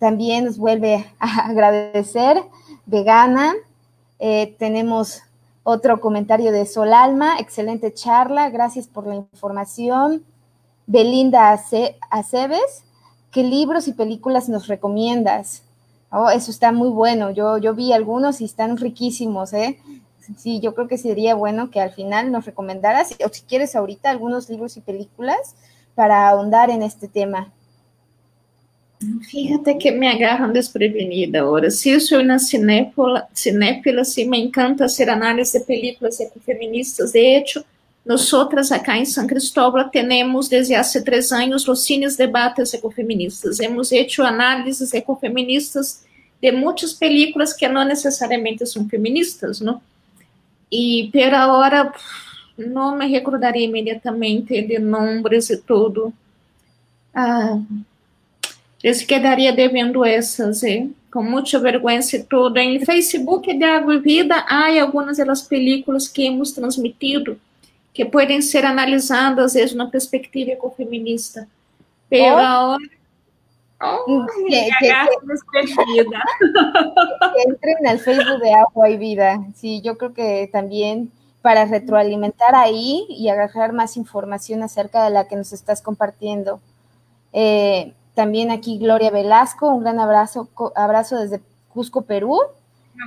[0.00, 2.42] También nos vuelve a agradecer
[2.86, 3.54] vegana.
[4.18, 5.22] Eh, tenemos
[5.64, 10.24] otro comentario de Sol Alma, excelente charla, gracias por la información.
[10.86, 11.50] Belinda
[12.10, 12.84] Aceves,
[13.30, 15.62] ¿qué libros y películas nos recomiendas?
[16.10, 19.78] Oh, eso está muy bueno, yo, yo vi algunos y están riquísimos, ¿eh?
[20.36, 24.10] Sí, yo creo que sería bueno que al final nos recomendaras, o si quieres ahorita,
[24.10, 25.54] algunos libros y películas
[25.94, 27.52] para ahondar en este tema.
[29.22, 31.70] Fíjate que me agarram desprevenida agora.
[31.70, 37.12] Se eu uma cinéfila, cinéfila, sim, me encanta ser análise de películas ecofeministas.
[37.12, 37.64] De hecho,
[38.04, 43.60] nós outras acá em São Cristóvão temos desde há três anos os cines debates ecofeministas.
[43.60, 46.04] Hemos hecho análises ecofeministas
[46.40, 49.80] de muitas películas que não necessariamente são feministas, não?
[50.70, 51.92] E, per hora,
[52.58, 56.12] não me recordaria imediatamente de nomes e tudo.
[57.14, 57.60] Ah,
[58.82, 60.88] eu se quedaria devendo essas, eh?
[61.12, 62.56] com muita vergonha e tudo.
[62.58, 67.38] Em Facebook de Água e Vida, há algumas das películas que hemos transmitido
[67.92, 71.46] que podem ser analisadas, às vezes, na perspectiva ecofeminista.
[72.08, 72.70] Pela oh.
[72.72, 72.88] hora.
[73.84, 74.88] Oh, que, que,
[77.46, 79.44] entren al Facebook de Agua y Vida.
[79.56, 81.10] Sí, yo creo que también
[81.42, 86.60] para retroalimentar ahí y agarrar más información acerca de la que nos estás compartiendo.
[87.32, 91.40] Eh, también aquí Gloria Velasco, un gran abrazo, abrazo desde
[91.72, 92.38] Cusco, Perú.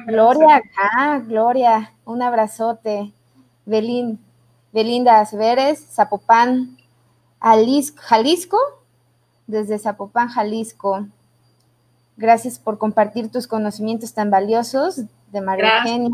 [0.08, 3.14] Gloria acá, Gloria, un abrazote.
[3.66, 4.20] Belín,
[4.72, 6.78] Belinda Aceveres, Zapopan,
[7.40, 8.60] Jalisco,
[9.48, 11.08] desde Zapopan, Jalisco.
[12.18, 15.02] Gracias por compartir tus conocimientos tan valiosos
[15.32, 16.10] de María Eugenia.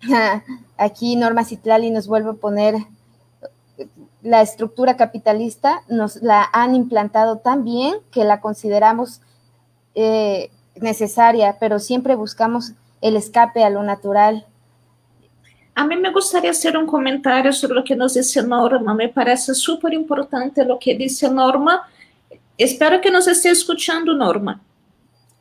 [0.76, 2.76] Aquí Norma Citlali nos vuelve a poner
[4.22, 9.20] la estructura capitalista nos la han implantado tan bien que la consideramos
[9.94, 10.50] eh,
[10.80, 14.46] necesaria, pero siempre buscamos el escape a lo natural.
[15.74, 18.94] A mí me gustaría hacer un comentario sobre lo que nos dice Norma.
[18.94, 21.88] Me parece súper importante lo que dice Norma.
[22.56, 24.60] Espero que nos esté escuchando, Norma.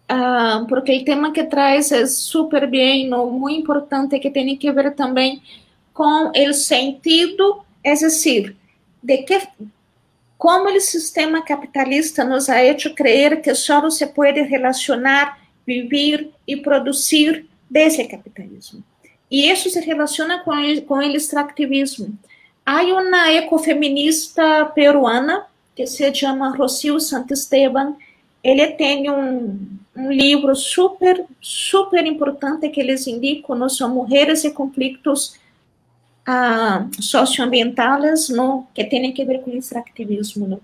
[0.10, 3.28] Uh, porque el tema que traes es súper bien, ¿no?
[3.28, 5.42] muy importante, que tiene que ver también
[5.94, 8.58] con el sentido, es decir,
[9.02, 9.42] de que
[10.38, 16.58] como o sistema capitalista nos ha hecho creer que só se pode relacionar, vivir e
[16.58, 18.84] produzir desse capitalismo.
[19.30, 22.18] E isso se relaciona com, o extrativismo.
[22.66, 25.46] Há uma ecofeminista peruana
[25.76, 27.96] que se chama Rocio Santisteban.
[28.44, 29.60] Ele tem um,
[29.96, 35.40] um livro super, super importante que eles indicam, são Mulheres e Conflitos
[36.34, 38.30] ah, socioambientales
[38.74, 40.48] que têm que ver com extractivismo.
[40.48, 40.62] No.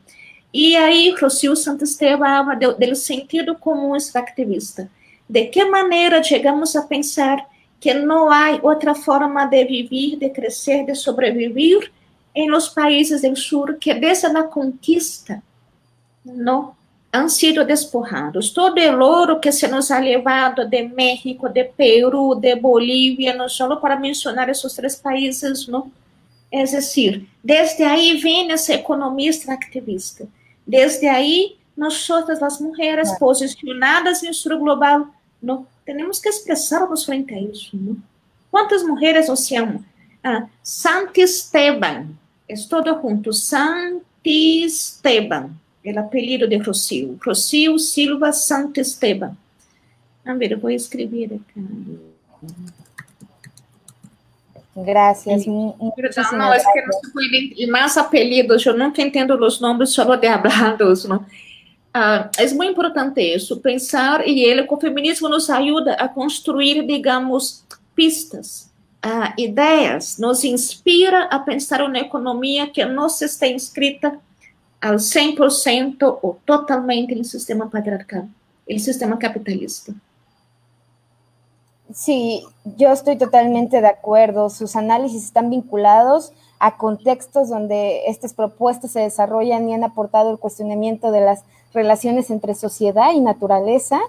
[0.53, 4.89] E aí, Rocio Santisteban habla do, do sentido comum extractivista.
[5.29, 7.45] De que maneira chegamos a pensar
[7.81, 11.91] que não há outra forma de viver, de crescer, de sobreviver
[12.33, 15.43] em los países do sur que desde a conquista
[16.23, 16.76] não
[17.17, 18.53] han sido despojados.
[18.53, 23.49] Todo o ouro que se nos ha levado de México, de Peru, de Bolívia, não
[23.49, 25.91] só para mencionar esses três países, não?
[26.51, 30.27] É decir, desde aí vem essa economia extractivista.
[30.65, 35.07] Desde aí, nós, as mulheres posicionadas em sul global,
[35.41, 35.67] não?
[35.85, 37.97] Temos que expressarmos frente a isso, não?
[38.49, 39.83] Quantas mulheres nos chamam?
[40.23, 42.07] Ah, Santisteban,
[42.49, 43.91] é todo junto, Santisteban,
[45.45, 45.49] é
[45.95, 49.35] o apelido de Rocio, Rocio Silva Santisteban.
[50.25, 51.99] A ver, eu vou escrever aqui.
[54.75, 55.43] Gracias.
[55.43, 60.17] Perdão, não, es que no se pueden más apellidos, yo nunca entiendo los nombres solo
[60.17, 61.25] de hablados, ¿no?
[61.95, 67.65] Uh, é muito importante isso, pensar, e ele, o feminismo nos ajuda a construir, digamos,
[67.95, 68.71] pistas,
[69.03, 74.19] uh, ideias, nos inspira a pensar uma economia que não está inscrita
[74.79, 78.27] al 100% ou totalmente no sistema patriarcal,
[78.69, 79.93] no sistema capitalista.
[81.93, 82.43] Sí,
[82.75, 84.49] yo estoy totalmente de acuerdo.
[84.49, 90.37] Sus análisis están vinculados a contextos donde estas propuestas se desarrollan y han aportado el
[90.37, 93.99] cuestionamiento de las relaciones entre sociedad y naturaleza,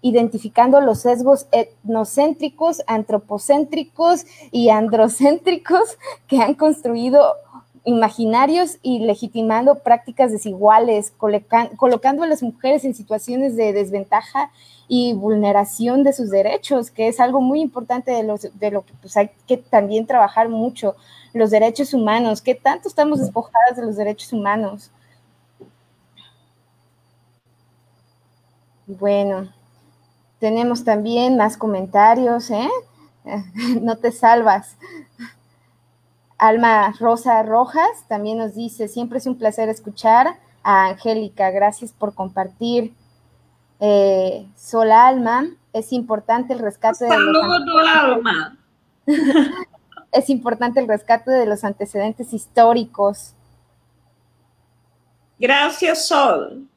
[0.00, 5.98] identificando los sesgos etnocéntricos, antropocéntricos y androcéntricos
[6.28, 7.34] que han construido
[7.88, 14.50] imaginarios y legitimando prácticas desiguales, colocando a las mujeres en situaciones de desventaja
[14.88, 18.92] y vulneración de sus derechos, que es algo muy importante de, los, de lo que
[19.00, 20.96] pues, hay que también trabajar mucho,
[21.32, 24.90] los derechos humanos, que tanto estamos despojadas de los derechos humanos.
[28.86, 29.50] Bueno,
[30.38, 32.68] tenemos también más comentarios, ¿eh?
[33.80, 34.76] No te salvas.
[36.38, 42.14] Alma Rosa Rojas también nos dice, siempre es un placer escuchar a Angélica, gracias por
[42.14, 42.94] compartir.
[43.80, 47.44] Eh, Sol Alma, es importante el rescate de los
[47.94, 48.56] Alma.
[50.12, 53.34] es importante el rescate de los antecedentes históricos.
[55.38, 56.68] Gracias, Sol.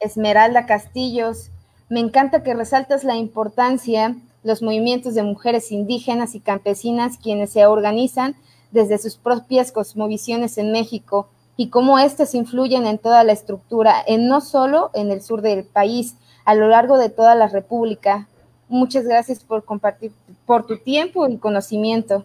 [0.00, 1.50] Esmeralda Castillos,
[1.88, 7.66] me encanta que resaltas la importancia los movimientos de mujeres indígenas y campesinas quienes se
[7.66, 8.36] organizan
[8.70, 14.26] desde sus propias cosmovisiones en México y cómo éstas influyen en toda la estructura, en
[14.26, 18.26] no solo en el sur del país, a lo largo de toda la República.
[18.68, 20.12] Muchas gracias por compartir,
[20.46, 22.24] por tu tiempo y conocimiento.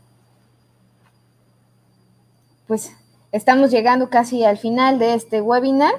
[2.68, 2.92] Pues
[3.32, 5.94] estamos llegando casi al final de este webinar.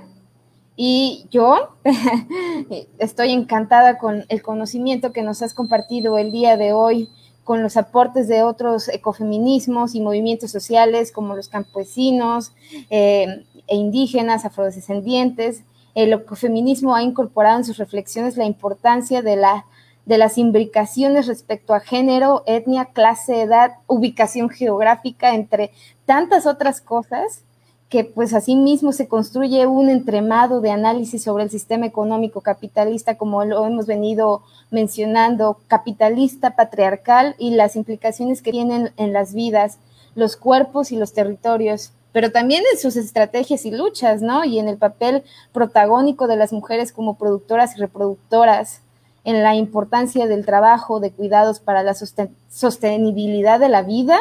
[0.81, 1.71] Y yo
[3.01, 7.09] estoy encantada con el conocimiento que nos has compartido el día de hoy,
[7.43, 12.53] con los aportes de otros ecofeminismos y movimientos sociales como los campesinos
[12.91, 15.65] eh, e indígenas, afrodescendientes.
[15.97, 19.67] El ecofeminismo ha incorporado en sus reflexiones la importancia de, la,
[20.07, 25.73] de las imbricaciones respecto a género, etnia, clase, edad, ubicación geográfica, entre
[26.07, 27.43] tantas otras cosas
[27.89, 33.45] que pues mismo se construye un entremado de análisis sobre el sistema económico capitalista, como
[33.45, 39.79] lo hemos venido mencionando, capitalista, patriarcal y las implicaciones que tienen en las vidas,
[40.15, 44.45] los cuerpos y los territorios, pero también en sus estrategias y luchas, ¿no?
[44.45, 45.23] Y en el papel
[45.53, 48.83] protagónico de las mujeres como productoras y reproductoras,
[49.25, 54.19] en la importancia del trabajo de cuidados para la sostenibilidad de la vida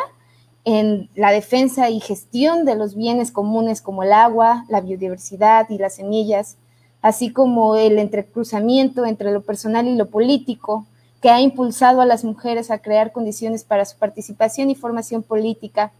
[0.69, 5.77] en la defensa y gestión de los bienes comunes como el agua, la biodiversidad y
[5.77, 6.57] las semillas,
[7.01, 10.85] así como el entrecruzamiento entre lo personal y lo político,
[11.21, 15.93] que ha impulsado a las mujeres a crear condiciones para su participación y formación política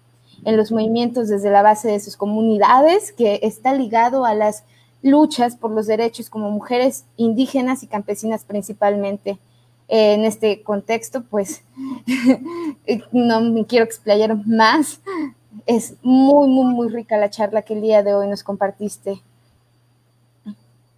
[0.44, 4.66] en los movimientos desde la base de sus comunidades, que está ligado a las
[5.02, 9.38] luchas por los derechos como mujeres indígenas y campesinas principalmente
[9.88, 11.64] en este contexto, pues
[13.12, 15.00] no me quiero explayar más.
[15.66, 19.22] Es muy, muy, muy rica la charla que el día de hoy nos compartiste.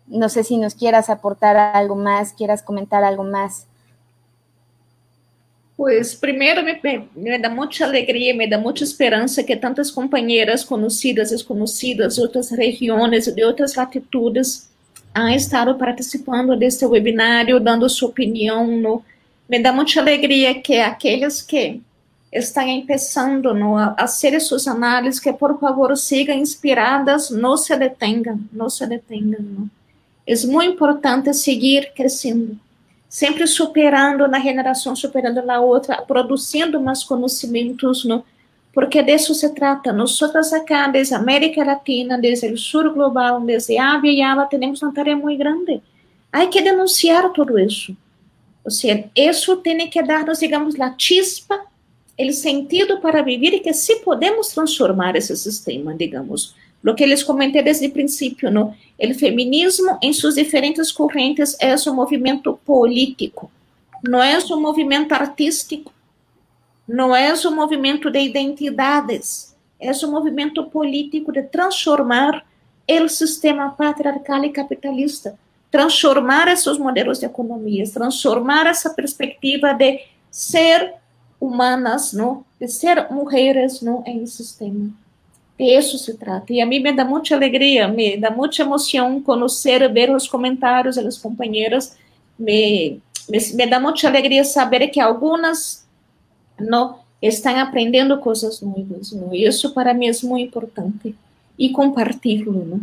[0.07, 3.67] No sé si nos quieras aportar algo más, quieras comentar algo más.
[5.79, 11.29] Pues primero me, me, da mucha alegría, me da mucha esperanza que tantas compañeras conocidas,
[11.29, 14.69] desconocidas de otras regiones, de otras latitudes,
[15.13, 18.67] han estado participando deste webinário, dando sua opinião.
[18.67, 19.03] No,
[19.47, 21.81] me dá muita alegria que aqueles que
[22.31, 28.39] estão começando no, a fazer suas análises, que por favor sigam inspiradas, não se detenham,
[28.51, 29.41] não se detenham.
[29.41, 29.69] Não.
[30.27, 32.55] É muito importante seguir crescendo,
[33.09, 38.23] sempre superando na geração, superando na outra, produzindo mais conhecimentos, não?
[38.79, 39.91] Porque de eso se trata.
[39.91, 44.93] Nosotras acá, desde América Latina, desde el sur global, desde Avia y Ala, tenemos una
[44.93, 45.81] tarea muy grande.
[46.31, 47.91] Hay que denunciar todo eso.
[48.63, 51.59] O sea, eso tiene que darnos, digamos, la chispa,
[52.15, 56.55] el sentido para vivir y que sí podemos transformar ese sistema, digamos.
[56.81, 58.77] Lo que les comenté desde el principio, ¿no?
[58.97, 63.51] El feminismo en sus diferentes corrientes es un movimiento político,
[64.03, 65.91] no es un movimiento artístico,
[66.89, 72.43] no es un movimiento de identidades, es un movimiento político de transformar
[72.87, 75.35] el sistema patriarcal y capitalista,
[75.69, 80.95] transformar esos modelos de economías, transformar esa perspectiva de ser
[81.39, 82.43] humanas, ¿no?
[82.59, 84.01] De ser mujeres, ¿no?
[84.07, 84.89] En el sistema.
[85.59, 86.51] De eso se trata.
[86.51, 90.95] Y a mí me da mucha alegría, me da mucha emoción conocer, ver los comentarios
[90.95, 91.93] de los compañeros.
[92.35, 95.85] Me, me, me da mucha alegría saber que algunas
[96.59, 99.13] no están aprendiendo cosas nuevas.
[99.13, 99.33] ¿no?
[99.33, 101.13] Y eso para mí es muy importante.
[101.57, 102.79] Y compartirlo, ¿no?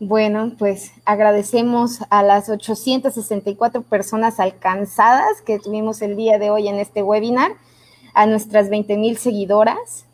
[0.00, 6.80] Bueno, pues agradecemos a las 864 personas alcanzadas que tuvimos el día de hoy en
[6.80, 7.52] este webinar,
[8.12, 10.04] a nuestras 20 mil seguidoras,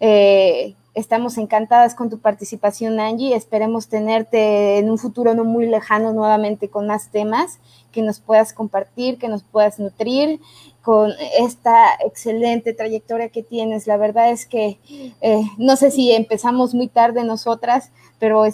[0.00, 3.34] eh, estamos encantadas con tu participación, Angie.
[3.34, 7.58] Esperemos tenerte en un futuro no muy lejano nuevamente con más temas
[7.92, 10.40] que nos puedas compartir, que nos puedas nutrir
[10.82, 13.86] con esta excelente trayectoria que tienes.
[13.86, 14.78] La verdad es que
[15.20, 18.44] eh, no sé si empezamos muy tarde nosotras, pero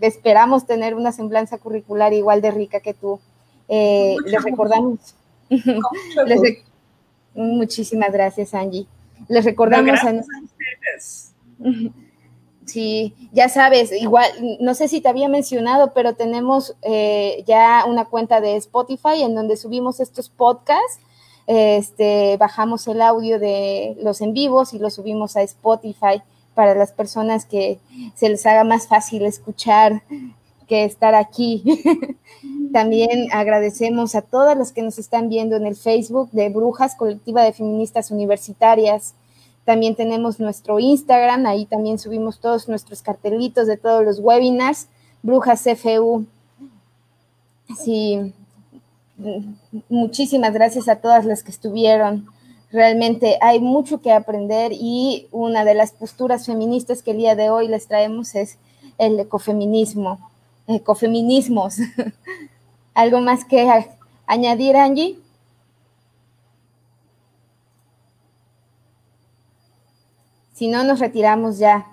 [0.00, 3.20] esperamos tener una semblanza curricular igual de rica que tú.
[3.68, 5.14] Eh, les recordamos.
[7.34, 8.86] muchísimas gracias, Angie.
[9.28, 10.12] Les recordamos a
[12.66, 14.30] Sí, ya sabes, igual,
[14.60, 19.34] no sé si te había mencionado, pero tenemos eh, ya una cuenta de Spotify en
[19.34, 21.00] donde subimos estos podcasts.
[21.48, 26.22] Este, bajamos el audio de los en vivos y lo subimos a Spotify
[26.54, 27.80] para las personas que
[28.14, 30.02] se les haga más fácil escuchar
[30.68, 31.64] que estar aquí.
[32.72, 37.42] También agradecemos a todas las que nos están viendo en el Facebook de Brujas, Colectiva
[37.42, 39.14] de Feministas Universitarias.
[39.64, 44.88] También tenemos nuestro Instagram, ahí también subimos todos nuestros cartelitos de todos los webinars,
[45.22, 46.26] Brujas CFU.
[47.78, 48.32] Sí,
[49.88, 52.26] muchísimas gracias a todas las que estuvieron.
[52.72, 57.50] Realmente hay mucho que aprender y una de las posturas feministas que el día de
[57.50, 58.58] hoy les traemos es
[58.98, 60.30] el ecofeminismo,
[60.66, 61.76] ecofeminismos.
[62.94, 63.86] ¿Algo más que
[64.26, 65.18] añadir, Angie?
[70.60, 71.86] Si no, nos retiramos ya.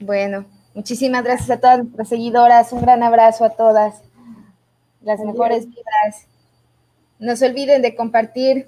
[0.00, 0.44] Bueno,
[0.74, 2.72] muchísimas gracias a todas nuestras seguidoras.
[2.72, 4.02] Un gran abrazo a todas.
[5.02, 6.26] Las mejores vidas.
[7.20, 8.66] No se olviden de compartir